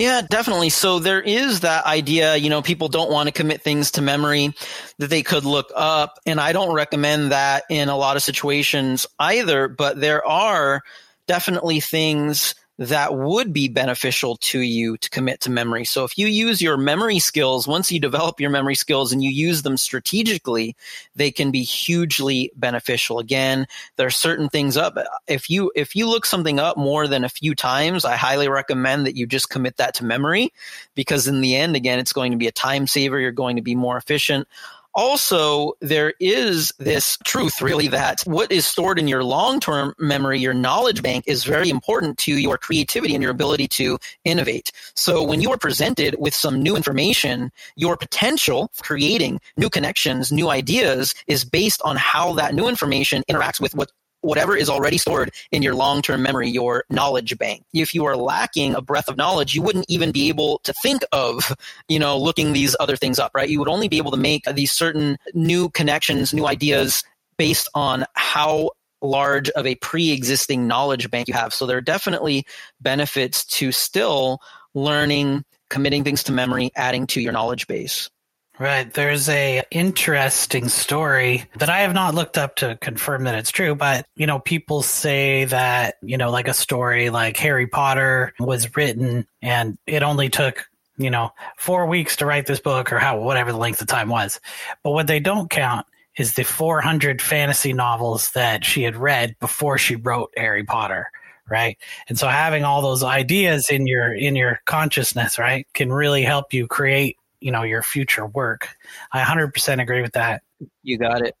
Yeah, 0.00 0.22
definitely. 0.22 0.70
So 0.70 0.98
there 0.98 1.20
is 1.20 1.60
that 1.60 1.84
idea, 1.84 2.34
you 2.36 2.48
know, 2.48 2.62
people 2.62 2.88
don't 2.88 3.10
want 3.10 3.26
to 3.26 3.32
commit 3.32 3.60
things 3.60 3.90
to 3.92 4.02
memory 4.02 4.54
that 4.98 5.10
they 5.10 5.22
could 5.22 5.44
look 5.44 5.70
up. 5.76 6.18
And 6.24 6.40
I 6.40 6.52
don't 6.52 6.72
recommend 6.72 7.32
that 7.32 7.64
in 7.68 7.90
a 7.90 7.96
lot 7.96 8.16
of 8.16 8.22
situations 8.22 9.06
either, 9.18 9.68
but 9.68 10.00
there 10.00 10.26
are 10.26 10.80
definitely 11.26 11.80
things 11.80 12.54
that 12.80 13.14
would 13.14 13.52
be 13.52 13.68
beneficial 13.68 14.36
to 14.38 14.58
you 14.58 14.96
to 14.96 15.10
commit 15.10 15.40
to 15.40 15.50
memory. 15.50 15.84
So 15.84 16.04
if 16.04 16.16
you 16.16 16.26
use 16.26 16.62
your 16.62 16.78
memory 16.78 17.18
skills, 17.18 17.68
once 17.68 17.92
you 17.92 18.00
develop 18.00 18.40
your 18.40 18.48
memory 18.48 18.74
skills 18.74 19.12
and 19.12 19.22
you 19.22 19.28
use 19.28 19.60
them 19.60 19.76
strategically, 19.76 20.74
they 21.14 21.30
can 21.30 21.50
be 21.50 21.62
hugely 21.62 22.50
beneficial. 22.56 23.18
Again, 23.18 23.66
there 23.96 24.06
are 24.06 24.10
certain 24.10 24.48
things 24.48 24.78
up. 24.78 24.96
If 25.28 25.50
you, 25.50 25.70
if 25.76 25.94
you 25.94 26.08
look 26.08 26.24
something 26.24 26.58
up 26.58 26.78
more 26.78 27.06
than 27.06 27.22
a 27.22 27.28
few 27.28 27.54
times, 27.54 28.06
I 28.06 28.16
highly 28.16 28.48
recommend 28.48 29.04
that 29.04 29.14
you 29.14 29.26
just 29.26 29.50
commit 29.50 29.76
that 29.76 29.92
to 29.96 30.04
memory 30.06 30.50
because 30.94 31.28
in 31.28 31.42
the 31.42 31.56
end, 31.56 31.76
again, 31.76 31.98
it's 31.98 32.14
going 32.14 32.32
to 32.32 32.38
be 32.38 32.46
a 32.46 32.52
time 32.52 32.86
saver. 32.86 33.20
You're 33.20 33.30
going 33.30 33.56
to 33.56 33.62
be 33.62 33.74
more 33.74 33.98
efficient 33.98 34.48
also 34.94 35.72
there 35.80 36.14
is 36.20 36.72
this 36.78 37.16
truth 37.24 37.62
really 37.62 37.88
that 37.88 38.20
what 38.22 38.50
is 38.50 38.66
stored 38.66 38.98
in 38.98 39.08
your 39.08 39.22
long-term 39.22 39.94
memory 39.98 40.38
your 40.38 40.54
knowledge 40.54 41.02
bank 41.02 41.24
is 41.26 41.44
very 41.44 41.70
important 41.70 42.18
to 42.18 42.36
your 42.36 42.58
creativity 42.58 43.14
and 43.14 43.22
your 43.22 43.30
ability 43.30 43.68
to 43.68 43.98
innovate. 44.24 44.72
So 44.94 45.22
when 45.22 45.40
you 45.40 45.52
are 45.52 45.58
presented 45.58 46.16
with 46.18 46.34
some 46.34 46.62
new 46.62 46.76
information 46.76 47.50
your 47.76 47.96
potential 47.96 48.70
creating 48.82 49.40
new 49.56 49.70
connections 49.70 50.32
new 50.32 50.50
ideas 50.50 51.14
is 51.26 51.44
based 51.44 51.80
on 51.82 51.96
how 51.96 52.32
that 52.34 52.54
new 52.54 52.68
information 52.68 53.22
interacts 53.28 53.60
with 53.60 53.74
what 53.74 53.90
whatever 54.22 54.56
is 54.56 54.68
already 54.68 54.98
stored 54.98 55.32
in 55.50 55.62
your 55.62 55.74
long 55.74 56.02
term 56.02 56.22
memory, 56.22 56.48
your 56.48 56.84
knowledge 56.90 57.36
bank. 57.38 57.64
If 57.72 57.94
you 57.94 58.04
are 58.04 58.16
lacking 58.16 58.74
a 58.74 58.80
breadth 58.80 59.08
of 59.08 59.16
knowledge, 59.16 59.54
you 59.54 59.62
wouldn't 59.62 59.86
even 59.88 60.12
be 60.12 60.28
able 60.28 60.60
to 60.64 60.72
think 60.82 61.02
of, 61.12 61.54
you 61.88 61.98
know, 61.98 62.18
looking 62.18 62.52
these 62.52 62.76
other 62.80 62.96
things 62.96 63.18
up, 63.18 63.32
right? 63.34 63.48
You 63.48 63.58
would 63.58 63.68
only 63.68 63.88
be 63.88 63.98
able 63.98 64.10
to 64.10 64.16
make 64.16 64.44
these 64.44 64.72
certain 64.72 65.18
new 65.34 65.68
connections, 65.70 66.32
new 66.32 66.46
ideas 66.46 67.02
based 67.38 67.68
on 67.74 68.04
how 68.14 68.70
large 69.02 69.48
of 69.50 69.66
a 69.66 69.74
pre 69.76 70.10
existing 70.10 70.66
knowledge 70.66 71.10
bank 71.10 71.28
you 71.28 71.34
have. 71.34 71.54
So 71.54 71.66
there 71.66 71.78
are 71.78 71.82
definitely 71.82 72.44
benefits 72.80 73.44
to 73.46 73.72
still 73.72 74.40
learning, 74.74 75.44
committing 75.68 76.04
things 76.04 76.22
to 76.24 76.32
memory, 76.32 76.70
adding 76.76 77.06
to 77.08 77.20
your 77.20 77.32
knowledge 77.32 77.66
base. 77.66 78.10
Right. 78.60 78.92
There's 78.92 79.26
a 79.30 79.62
interesting 79.70 80.68
story 80.68 81.46
that 81.56 81.70
I 81.70 81.78
have 81.78 81.94
not 81.94 82.14
looked 82.14 82.36
up 82.36 82.56
to 82.56 82.76
confirm 82.82 83.24
that 83.24 83.34
it's 83.34 83.50
true, 83.50 83.74
but 83.74 84.04
you 84.16 84.26
know, 84.26 84.38
people 84.38 84.82
say 84.82 85.46
that, 85.46 85.94
you 86.02 86.18
know, 86.18 86.30
like 86.30 86.46
a 86.46 86.52
story 86.52 87.08
like 87.08 87.38
Harry 87.38 87.66
Potter 87.66 88.34
was 88.38 88.76
written 88.76 89.26
and 89.40 89.78
it 89.86 90.02
only 90.02 90.28
took, 90.28 90.68
you 90.98 91.10
know, 91.10 91.32
four 91.56 91.86
weeks 91.86 92.16
to 92.16 92.26
write 92.26 92.44
this 92.44 92.60
book 92.60 92.92
or 92.92 92.98
how 92.98 93.18
whatever 93.18 93.50
the 93.50 93.56
length 93.56 93.80
of 93.80 93.86
time 93.86 94.10
was. 94.10 94.38
But 94.84 94.90
what 94.90 95.06
they 95.06 95.20
don't 95.20 95.48
count 95.48 95.86
is 96.18 96.34
the 96.34 96.44
400 96.44 97.22
fantasy 97.22 97.72
novels 97.72 98.30
that 98.32 98.62
she 98.66 98.82
had 98.82 98.94
read 98.94 99.36
before 99.40 99.78
she 99.78 99.96
wrote 99.96 100.34
Harry 100.36 100.64
Potter 100.64 101.06
right 101.48 101.78
and 102.08 102.16
so 102.16 102.28
having 102.28 102.62
all 102.62 102.80
those 102.80 103.02
ideas 103.02 103.70
in 103.70 103.86
your 103.86 104.14
in 104.14 104.36
your 104.36 104.60
consciousness 104.66 105.36
right 105.36 105.66
can 105.74 105.92
really 105.92 106.22
help 106.22 106.52
you 106.52 106.68
create 106.68 107.16
you 107.40 107.50
know 107.50 107.62
your 107.62 107.82
future 107.82 108.26
work. 108.26 108.68
I 109.12 109.22
100% 109.22 109.80
agree 109.80 110.02
with 110.02 110.12
that. 110.12 110.42
You 110.82 110.98
got 110.98 111.22
it. 111.22 111.34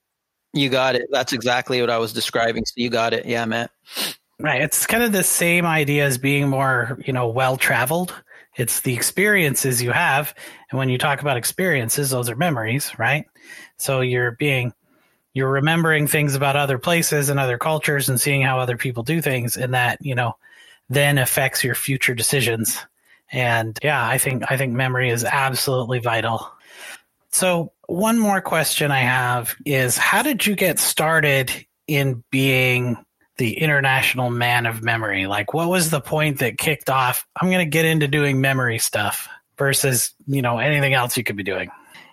You 0.52 0.68
got 0.68 0.96
it. 0.96 1.08
That's 1.10 1.32
exactly 1.32 1.80
what 1.80 1.90
I 1.90 1.98
was 1.98 2.12
describing. 2.12 2.64
So 2.64 2.74
you 2.76 2.90
got 2.90 3.12
it. 3.12 3.26
Yeah, 3.26 3.44
Matt. 3.44 3.70
Right. 4.40 4.62
It's 4.62 4.86
kind 4.86 5.02
of 5.02 5.12
the 5.12 5.22
same 5.22 5.66
idea 5.66 6.06
as 6.06 6.18
being 6.18 6.48
more, 6.48 6.98
you 7.04 7.12
know, 7.12 7.28
well 7.28 7.56
traveled. 7.56 8.14
It's 8.56 8.80
the 8.80 8.94
experiences 8.94 9.82
you 9.82 9.92
have. 9.92 10.34
And 10.70 10.78
when 10.78 10.88
you 10.88 10.98
talk 10.98 11.20
about 11.20 11.36
experiences, 11.36 12.10
those 12.10 12.28
are 12.28 12.36
memories, 12.36 12.98
right? 12.98 13.26
So 13.76 14.00
you're 14.00 14.32
being, 14.32 14.72
you're 15.34 15.50
remembering 15.50 16.06
things 16.06 16.34
about 16.34 16.56
other 16.56 16.78
places 16.78 17.28
and 17.28 17.38
other 17.38 17.58
cultures 17.58 18.08
and 18.08 18.20
seeing 18.20 18.42
how 18.42 18.58
other 18.58 18.76
people 18.76 19.02
do 19.02 19.20
things. 19.20 19.56
And 19.56 19.74
that, 19.74 19.98
you 20.00 20.14
know, 20.14 20.36
then 20.88 21.18
affects 21.18 21.62
your 21.62 21.74
future 21.74 22.14
decisions. 22.14 22.78
And 23.32 23.78
yeah, 23.82 24.06
I 24.06 24.18
think, 24.18 24.44
I 24.48 24.56
think 24.56 24.72
memory 24.72 25.10
is 25.10 25.24
absolutely 25.24 26.00
vital. 26.00 26.50
So 27.30 27.72
one 27.86 28.18
more 28.18 28.40
question 28.40 28.90
I 28.90 29.00
have 29.00 29.54
is 29.64 29.96
how 29.96 30.22
did 30.22 30.46
you 30.46 30.56
get 30.56 30.78
started 30.78 31.52
in 31.86 32.24
being 32.30 33.04
the 33.36 33.58
international 33.58 34.30
man 34.30 34.66
of 34.66 34.82
memory? 34.82 35.26
Like 35.26 35.54
what 35.54 35.68
was 35.68 35.90
the 35.90 36.00
point 36.00 36.40
that 36.40 36.58
kicked 36.58 36.90
off 36.90 37.26
I'm 37.40 37.48
going 37.48 37.64
to 37.64 37.70
get 37.70 37.84
into 37.84 38.08
doing 38.08 38.40
memory 38.40 38.78
stuff 38.78 39.28
versus, 39.56 40.12
you 40.26 40.42
know, 40.42 40.58
anything 40.58 40.94
else 40.94 41.16
you 41.16 41.24
could 41.24 41.36
be 41.36 41.42
doing? 41.42 41.70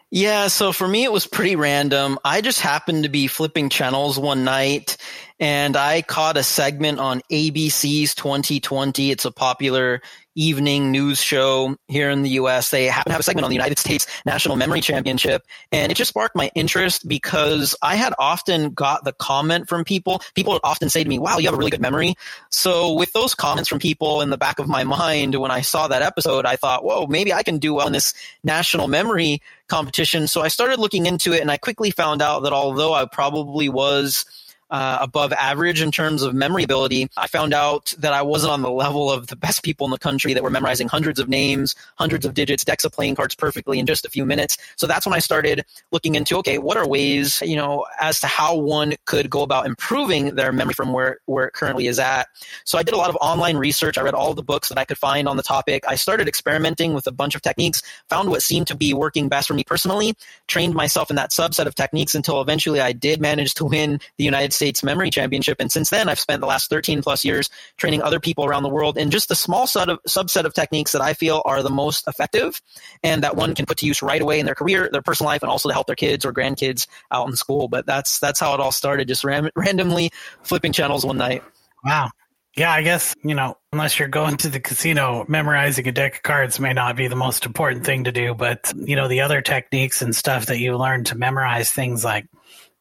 Yeah, 0.09 0.47
so 0.47 0.71
for 0.71 0.87
me, 0.87 1.03
it 1.03 1.11
was 1.11 1.27
pretty 1.27 1.57
random. 1.57 2.17
I 2.23 2.39
just 2.39 2.61
happened 2.61 3.03
to 3.03 3.09
be 3.09 3.27
flipping 3.27 3.69
channels 3.69 4.17
one 4.17 4.45
night 4.45 4.95
and 5.39 5.77
I 5.77 6.01
caught 6.01 6.37
a 6.37 6.43
segment 6.43 6.99
on 6.99 7.21
ABC's 7.31 8.15
2020. 8.15 9.11
It's 9.11 9.25
a 9.25 9.31
popular 9.31 10.01
evening 10.37 10.91
news 10.91 11.19
show 11.19 11.75
here 11.87 12.11
in 12.11 12.21
the 12.21 12.29
US. 12.31 12.69
They 12.69 12.85
happen 12.85 13.09
to 13.09 13.13
have 13.13 13.19
a 13.19 13.23
segment 13.23 13.43
on 13.43 13.49
the 13.49 13.55
United 13.55 13.79
States 13.79 14.05
National 14.25 14.55
Memory 14.55 14.81
Championship. 14.81 15.43
And 15.71 15.91
it 15.91 15.95
just 15.95 16.09
sparked 16.09 16.35
my 16.35 16.51
interest 16.53 17.07
because 17.07 17.75
I 17.81 17.95
had 17.95 18.13
often 18.19 18.69
got 18.71 19.03
the 19.03 19.13
comment 19.13 19.67
from 19.67 19.83
people. 19.83 20.21
People 20.35 20.53
would 20.53 20.61
often 20.63 20.89
say 20.89 21.03
to 21.03 21.09
me, 21.09 21.17
wow, 21.17 21.39
you 21.39 21.45
have 21.45 21.55
a 21.55 21.57
really 21.57 21.71
good 21.71 21.81
memory. 21.81 22.15
So 22.49 22.93
with 22.93 23.13
those 23.13 23.33
comments 23.33 23.67
from 23.67 23.79
people 23.79 24.21
in 24.21 24.29
the 24.29 24.37
back 24.37 24.59
of 24.59 24.67
my 24.67 24.83
mind, 24.83 25.35
when 25.35 25.51
I 25.51 25.61
saw 25.61 25.87
that 25.87 26.03
episode, 26.03 26.45
I 26.45 26.55
thought, 26.55 26.83
whoa, 26.83 27.07
maybe 27.07 27.33
I 27.33 27.41
can 27.41 27.57
do 27.57 27.73
well 27.73 27.87
in 27.87 27.93
this 27.93 28.13
national 28.43 28.87
memory 28.87 29.41
competition. 29.67 30.27
So 30.27 30.41
I 30.41 30.47
started 30.49 30.79
looking 30.79 31.07
into 31.07 31.33
it 31.33 31.41
and 31.41 31.51
I 31.51 31.57
quickly 31.57 31.89
found 31.89 32.21
out 32.21 32.41
that 32.43 32.53
although 32.53 32.93
I 32.93 33.05
probably 33.05 33.69
was 33.69 34.25
uh, 34.69 34.97
above 35.01 35.33
average 35.33 35.81
in 35.81 35.91
terms 35.91 36.23
of 36.23 36.33
memory 36.33 36.63
ability, 36.63 37.09
I 37.17 37.27
found 37.27 37.53
out 37.53 37.93
that 37.99 38.13
I 38.13 38.21
wasn't 38.21 38.53
on 38.53 38.61
the 38.61 38.71
level 38.71 39.11
of 39.11 39.27
the 39.27 39.35
best 39.35 39.63
people 39.63 39.85
in 39.85 39.91
the 39.91 39.97
country 39.97 40.33
that 40.33 40.43
were 40.43 40.49
memorizing 40.49 40.87
hundreds 40.87 41.19
of 41.19 41.29
names, 41.29 41.75
hundreds 41.97 42.25
of 42.25 42.33
digits, 42.33 42.63
decks 42.63 42.83
of 42.83 42.91
playing 42.91 43.15
cards 43.15 43.35
perfectly 43.35 43.79
in 43.79 43.85
just 43.85 44.05
a 44.05 44.09
few 44.09 44.25
minutes. 44.25 44.57
So 44.75 44.87
that's 44.87 45.05
when 45.05 45.13
I 45.13 45.19
started 45.19 45.65
looking 45.91 46.15
into 46.15 46.37
okay, 46.37 46.57
what 46.57 46.77
are 46.77 46.87
ways, 46.87 47.41
you 47.41 47.55
know, 47.55 47.85
as 47.99 48.19
to 48.21 48.27
how 48.27 48.55
one 48.55 48.95
could 49.05 49.29
go 49.29 49.41
about 49.41 49.65
improving 49.65 50.35
their 50.35 50.51
memory 50.51 50.73
from 50.73 50.93
where, 50.93 51.19
where 51.25 51.45
it 51.45 51.53
currently 51.53 51.87
is 51.87 51.99
at. 51.99 52.27
So 52.65 52.77
I 52.77 52.83
did 52.83 52.93
a 52.93 52.97
lot 52.97 53.09
of 53.09 53.17
online 53.21 53.57
research. 53.57 53.97
I 53.97 54.01
read 54.01 54.13
all 54.13 54.33
the 54.33 54.43
books 54.43 54.69
that 54.69 54.77
I 54.77 54.85
could 54.85 54.97
find 54.97 55.27
on 55.27 55.37
the 55.37 55.43
topic. 55.43 55.83
I 55.87 55.95
started 55.95 56.27
experimenting 56.27 56.93
with 56.93 57.07
a 57.07 57.11
bunch 57.11 57.35
of 57.35 57.41
techniques, 57.41 57.81
found 58.09 58.29
what 58.29 58.41
seemed 58.41 58.67
to 58.67 58.75
be 58.75 58.93
working 58.93 59.29
best 59.29 59.47
for 59.47 59.53
me 59.53 59.63
personally, 59.63 60.15
trained 60.47 60.73
myself 60.73 61.09
in 61.09 61.15
that 61.15 61.31
subset 61.31 61.65
of 61.65 61.75
techniques 61.75 62.15
until 62.15 62.41
eventually 62.41 62.79
I 62.79 62.91
did 62.91 63.21
manage 63.21 63.53
to 63.55 63.65
win 63.65 63.99
the 64.17 64.23
United 64.23 64.53
States 64.57 64.83
Memory 64.83 65.09
Championship. 65.09 65.61
And 65.61 65.71
since 65.71 65.89
then, 65.89 66.09
I've 66.09 66.19
spent 66.19 66.41
the 66.41 66.47
last 66.47 66.69
13 66.69 67.01
plus 67.01 67.23
years 67.23 67.49
training 67.77 68.01
other 68.01 68.19
people 68.19 68.43
around 68.43 68.63
the 68.63 68.69
world 68.69 68.97
in 68.97 69.09
just 69.09 69.31
a 69.31 69.35
small 69.35 69.67
set 69.67 69.87
of, 69.87 70.03
subset 70.03 70.43
of 70.43 70.53
techniques 70.53 70.91
that 70.91 71.01
I 71.01 71.13
feel 71.13 71.41
are 71.45 71.63
the 71.63 71.69
most 71.69 72.07
effective 72.07 72.61
and 73.03 73.23
that 73.23 73.37
one 73.37 73.55
can 73.55 73.65
put 73.65 73.77
to 73.77 73.85
use 73.85 74.01
right 74.01 74.21
away 74.21 74.39
in 74.39 74.45
their 74.45 74.55
career, 74.55 74.89
their 74.91 75.01
personal 75.01 75.29
life, 75.29 75.43
and 75.43 75.49
also 75.49 75.69
to 75.69 75.73
help 75.73 75.87
their 75.87 75.95
kids 75.95 76.25
or 76.25 76.33
grandkids 76.33 76.87
out 77.11 77.29
in 77.29 77.35
school. 77.35 77.67
But 77.67 77.85
that's 77.85 78.19
that's 78.19 78.39
how 78.39 78.53
it 78.53 78.59
all 78.59 78.71
started, 78.71 79.07
just 79.07 79.23
ram- 79.23 79.49
randomly 79.55 80.11
flipping 80.43 80.73
channels 80.73 81.05
one 81.05 81.17
night. 81.17 81.43
Wow. 81.85 82.09
Yeah, 82.57 82.71
I 82.71 82.81
guess, 82.81 83.13
you 83.23 83.35
know, 83.35 83.55
unless 83.71 83.99
you're 83.99 84.07
going 84.07 84.37
to 84.37 84.49
the 84.49 84.59
casino, 84.59 85.25
memorizing 85.27 85.87
a 85.87 85.91
deck 85.91 86.15
of 86.15 86.23
cards 86.23 86.59
may 86.59 86.73
not 86.73 86.95
be 86.95 87.07
the 87.07 87.15
most 87.15 87.45
important 87.45 87.85
thing 87.85 88.05
to 88.05 88.11
do. 88.11 88.33
But, 88.33 88.73
you 88.75 88.95
know, 88.95 89.07
the 89.07 89.21
other 89.21 89.41
techniques 89.41 90.01
and 90.01 90.15
stuff 90.15 90.47
that 90.47 90.57
you 90.57 90.75
learn 90.75 91.03
to 91.05 91.15
memorize 91.15 91.71
things 91.71 92.03
like 92.03 92.25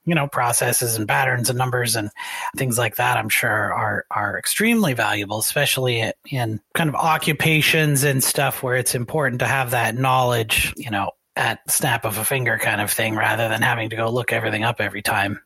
you 0.07 0.15
know 0.15 0.27
processes 0.27 0.97
and 0.97 1.09
patterns 1.09 1.51
and 1.51 1.59
numbers 1.59 1.97
and 1.97 2.11
things 2.57 2.79
like 2.79 2.97
that 2.97 3.17
i'm 3.17 3.29
sure 3.29 3.73
are 3.73 4.07
are 4.11 4.39
extremely 4.39 4.95
valuable 4.95 5.39
especially 5.39 6.13
in 6.31 6.61
kind 6.75 6.89
of 6.89 6.95
occupations 6.95 8.05
and 8.05 8.25
stuff 8.25 8.63
where 8.63 8.77
it's 8.77 8.95
important 8.95 9.41
to 9.41 9.47
have 9.47 9.73
that 9.73 9.97
knowledge 9.97 10.73
you 10.77 10.91
know 10.91 11.11
at 11.37 11.71
snap 11.71 12.05
of 12.05 12.17
a 12.17 12.25
finger 12.25 12.59
kind 12.59 12.81
of 12.81 12.91
thing 12.91 13.15
rather 13.15 13.49
than 13.49 13.61
having 13.61 13.91
to 13.91 13.97
go 13.97 14.09
look 14.09 14.33
everything 14.33 14.65
up 14.65 14.81
every 14.81 15.03
time. 15.03 15.39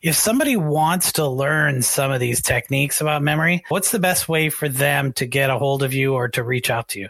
If 0.00 0.14
somebody 0.14 0.56
wants 0.56 1.12
to 1.14 1.26
learn 1.26 1.82
some 1.82 2.12
of 2.12 2.20
these 2.20 2.40
techniques 2.40 3.00
about 3.00 3.20
memory 3.20 3.64
what's 3.68 3.90
the 3.90 3.98
best 3.98 4.28
way 4.28 4.48
for 4.48 4.68
them 4.68 5.12
to 5.14 5.26
get 5.26 5.50
a 5.50 5.58
hold 5.58 5.82
of 5.82 5.92
you 5.92 6.14
or 6.14 6.28
to 6.28 6.44
reach 6.44 6.70
out 6.70 6.88
to 6.90 7.00
you? 7.00 7.08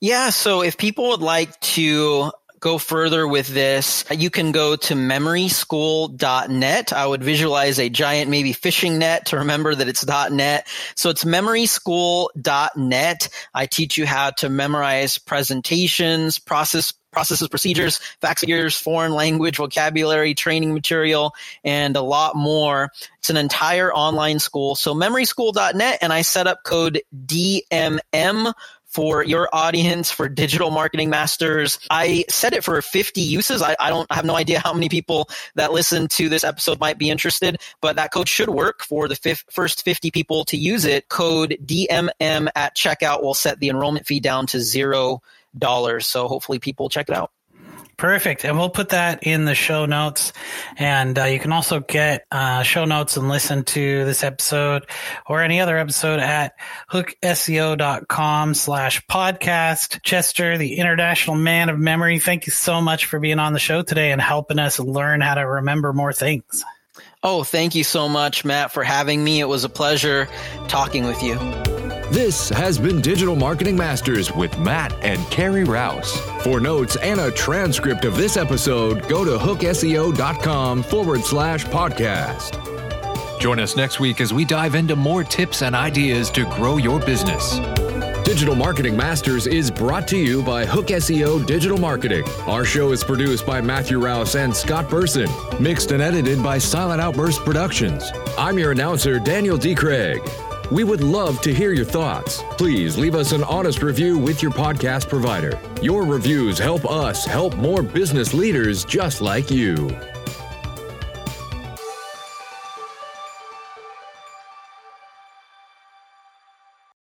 Yeah, 0.00 0.30
so 0.30 0.62
if 0.62 0.78
people 0.78 1.08
would 1.08 1.20
like 1.20 1.58
to 1.60 2.30
go 2.60 2.78
further 2.78 3.26
with 3.26 3.48
this, 3.48 4.04
you 4.10 4.30
can 4.30 4.52
go 4.52 4.76
to 4.76 4.94
memoryschool.net. 4.94 6.92
I 6.92 7.06
would 7.06 7.22
visualize 7.22 7.78
a 7.78 7.88
giant, 7.88 8.30
maybe 8.30 8.52
fishing 8.52 8.98
net 8.98 9.26
to 9.26 9.38
remember 9.38 9.74
that 9.74 9.88
it's 9.88 10.06
.net. 10.06 10.68
So 10.94 11.10
it's 11.10 11.24
memoryschool.net. 11.24 13.28
I 13.54 13.66
teach 13.66 13.98
you 13.98 14.06
how 14.06 14.30
to 14.30 14.48
memorize 14.48 15.18
presentations, 15.18 16.38
process 16.38 16.94
processes, 17.10 17.48
procedures, 17.48 17.98
facts, 18.20 18.42
figures, 18.42 18.76
foreign 18.76 19.12
language, 19.12 19.56
vocabulary, 19.56 20.34
training 20.34 20.74
material, 20.74 21.34
and 21.64 21.96
a 21.96 22.02
lot 22.02 22.36
more. 22.36 22.90
It's 23.18 23.30
an 23.30 23.36
entire 23.36 23.92
online 23.92 24.38
school. 24.38 24.74
So 24.74 24.94
memoryschool.net 24.94 25.98
and 26.02 26.12
I 26.12 26.22
set 26.22 26.46
up 26.46 26.64
code 26.64 27.00
DMM 27.26 28.52
for 28.98 29.22
your 29.22 29.48
audience, 29.52 30.10
for 30.10 30.28
digital 30.28 30.72
marketing 30.72 31.08
masters. 31.08 31.78
I 31.88 32.24
set 32.28 32.52
it 32.52 32.64
for 32.64 32.82
50 32.82 33.20
uses. 33.20 33.62
I, 33.62 33.76
I, 33.78 33.90
don't 33.90 34.08
I 34.10 34.16
have 34.16 34.24
no 34.24 34.34
idea 34.34 34.58
how 34.58 34.74
many 34.74 34.88
people 34.88 35.30
that 35.54 35.72
listen 35.72 36.08
to 36.08 36.28
this 36.28 36.42
episode 36.42 36.80
might 36.80 36.98
be 36.98 37.08
interested, 37.08 37.60
but 37.80 37.94
that 37.94 38.12
code 38.12 38.28
should 38.28 38.48
work 38.48 38.82
for 38.82 39.06
the 39.06 39.14
fif- 39.14 39.44
first 39.52 39.84
50 39.84 40.10
people 40.10 40.44
to 40.46 40.56
use 40.56 40.84
it. 40.84 41.08
Code 41.08 41.56
DMM 41.64 42.48
at 42.56 42.74
checkout 42.74 43.22
will 43.22 43.34
set 43.34 43.60
the 43.60 43.68
enrollment 43.68 44.04
fee 44.04 44.18
down 44.18 44.48
to 44.48 44.58
zero 44.58 45.22
dollars. 45.56 46.08
So 46.08 46.26
hopefully 46.26 46.58
people 46.58 46.88
check 46.88 47.08
it 47.08 47.14
out. 47.14 47.30
Perfect. 47.98 48.44
And 48.44 48.56
we'll 48.56 48.70
put 48.70 48.90
that 48.90 49.24
in 49.24 49.44
the 49.44 49.56
show 49.56 49.84
notes. 49.84 50.32
And 50.76 51.18
uh, 51.18 51.24
you 51.24 51.40
can 51.40 51.52
also 51.52 51.80
get 51.80 52.26
uh, 52.30 52.62
show 52.62 52.84
notes 52.84 53.16
and 53.16 53.28
listen 53.28 53.64
to 53.64 54.04
this 54.04 54.22
episode 54.22 54.86
or 55.26 55.42
any 55.42 55.60
other 55.60 55.76
episode 55.76 56.20
at 56.20 56.54
hookseo.com 56.92 58.54
slash 58.54 59.04
podcast. 59.06 60.00
Chester, 60.04 60.56
the 60.56 60.76
international 60.76 61.34
man 61.34 61.70
of 61.70 61.78
memory, 61.80 62.20
thank 62.20 62.46
you 62.46 62.52
so 62.52 62.80
much 62.80 63.06
for 63.06 63.18
being 63.18 63.40
on 63.40 63.52
the 63.52 63.58
show 63.58 63.82
today 63.82 64.12
and 64.12 64.20
helping 64.22 64.60
us 64.60 64.78
learn 64.78 65.20
how 65.20 65.34
to 65.34 65.44
remember 65.44 65.92
more 65.92 66.12
things. 66.12 66.64
Oh, 67.24 67.42
thank 67.42 67.74
you 67.74 67.82
so 67.82 68.08
much, 68.08 68.44
Matt, 68.44 68.70
for 68.70 68.84
having 68.84 69.24
me. 69.24 69.40
It 69.40 69.48
was 69.48 69.64
a 69.64 69.68
pleasure 69.68 70.28
talking 70.68 71.04
with 71.04 71.20
you. 71.20 71.87
This 72.10 72.48
has 72.48 72.78
been 72.78 73.02
Digital 73.02 73.36
Marketing 73.36 73.76
Masters 73.76 74.32
with 74.32 74.58
Matt 74.58 74.94
and 75.04 75.20
Carrie 75.30 75.64
Rouse. 75.64 76.18
For 76.42 76.58
notes 76.58 76.96
and 76.96 77.20
a 77.20 77.30
transcript 77.30 78.06
of 78.06 78.16
this 78.16 78.38
episode, 78.38 79.06
go 79.08 79.26
to 79.26 79.32
hookseo.com 79.36 80.84
forward 80.84 81.20
slash 81.22 81.66
podcast. 81.66 82.58
Join 83.38 83.60
us 83.60 83.76
next 83.76 84.00
week 84.00 84.22
as 84.22 84.32
we 84.32 84.46
dive 84.46 84.74
into 84.74 84.96
more 84.96 85.22
tips 85.22 85.60
and 85.60 85.76
ideas 85.76 86.30
to 86.30 86.46
grow 86.46 86.78
your 86.78 86.98
business. 86.98 87.58
Digital 88.24 88.54
Marketing 88.54 88.96
Masters 88.96 89.46
is 89.46 89.70
brought 89.70 90.08
to 90.08 90.16
you 90.16 90.42
by 90.42 90.64
Hook 90.64 90.86
SEO 90.86 91.44
Digital 91.44 91.78
Marketing. 91.78 92.24
Our 92.46 92.64
show 92.64 92.92
is 92.92 93.04
produced 93.04 93.44
by 93.44 93.60
Matthew 93.60 93.98
Rouse 94.00 94.34
and 94.34 94.56
Scott 94.56 94.88
Burson, 94.88 95.28
mixed 95.60 95.92
and 95.92 96.02
edited 96.02 96.42
by 96.42 96.56
Silent 96.56 97.02
Outburst 97.02 97.44
Productions. 97.44 98.10
I'm 98.38 98.58
your 98.58 98.72
announcer, 98.72 99.18
Daniel 99.18 99.58
D. 99.58 99.74
Craig. 99.74 100.22
We 100.70 100.84
would 100.84 101.02
love 101.02 101.40
to 101.42 101.54
hear 101.54 101.72
your 101.72 101.86
thoughts. 101.86 102.42
Please 102.58 102.98
leave 102.98 103.14
us 103.14 103.32
an 103.32 103.42
honest 103.44 103.82
review 103.82 104.18
with 104.18 104.42
your 104.42 104.52
podcast 104.52 105.08
provider. 105.08 105.58
Your 105.80 106.04
reviews 106.04 106.58
help 106.58 106.84
us 106.84 107.24
help 107.24 107.56
more 107.56 107.82
business 107.82 108.34
leaders 108.34 108.84
just 108.84 109.22
like 109.22 109.50
you. 109.50 109.88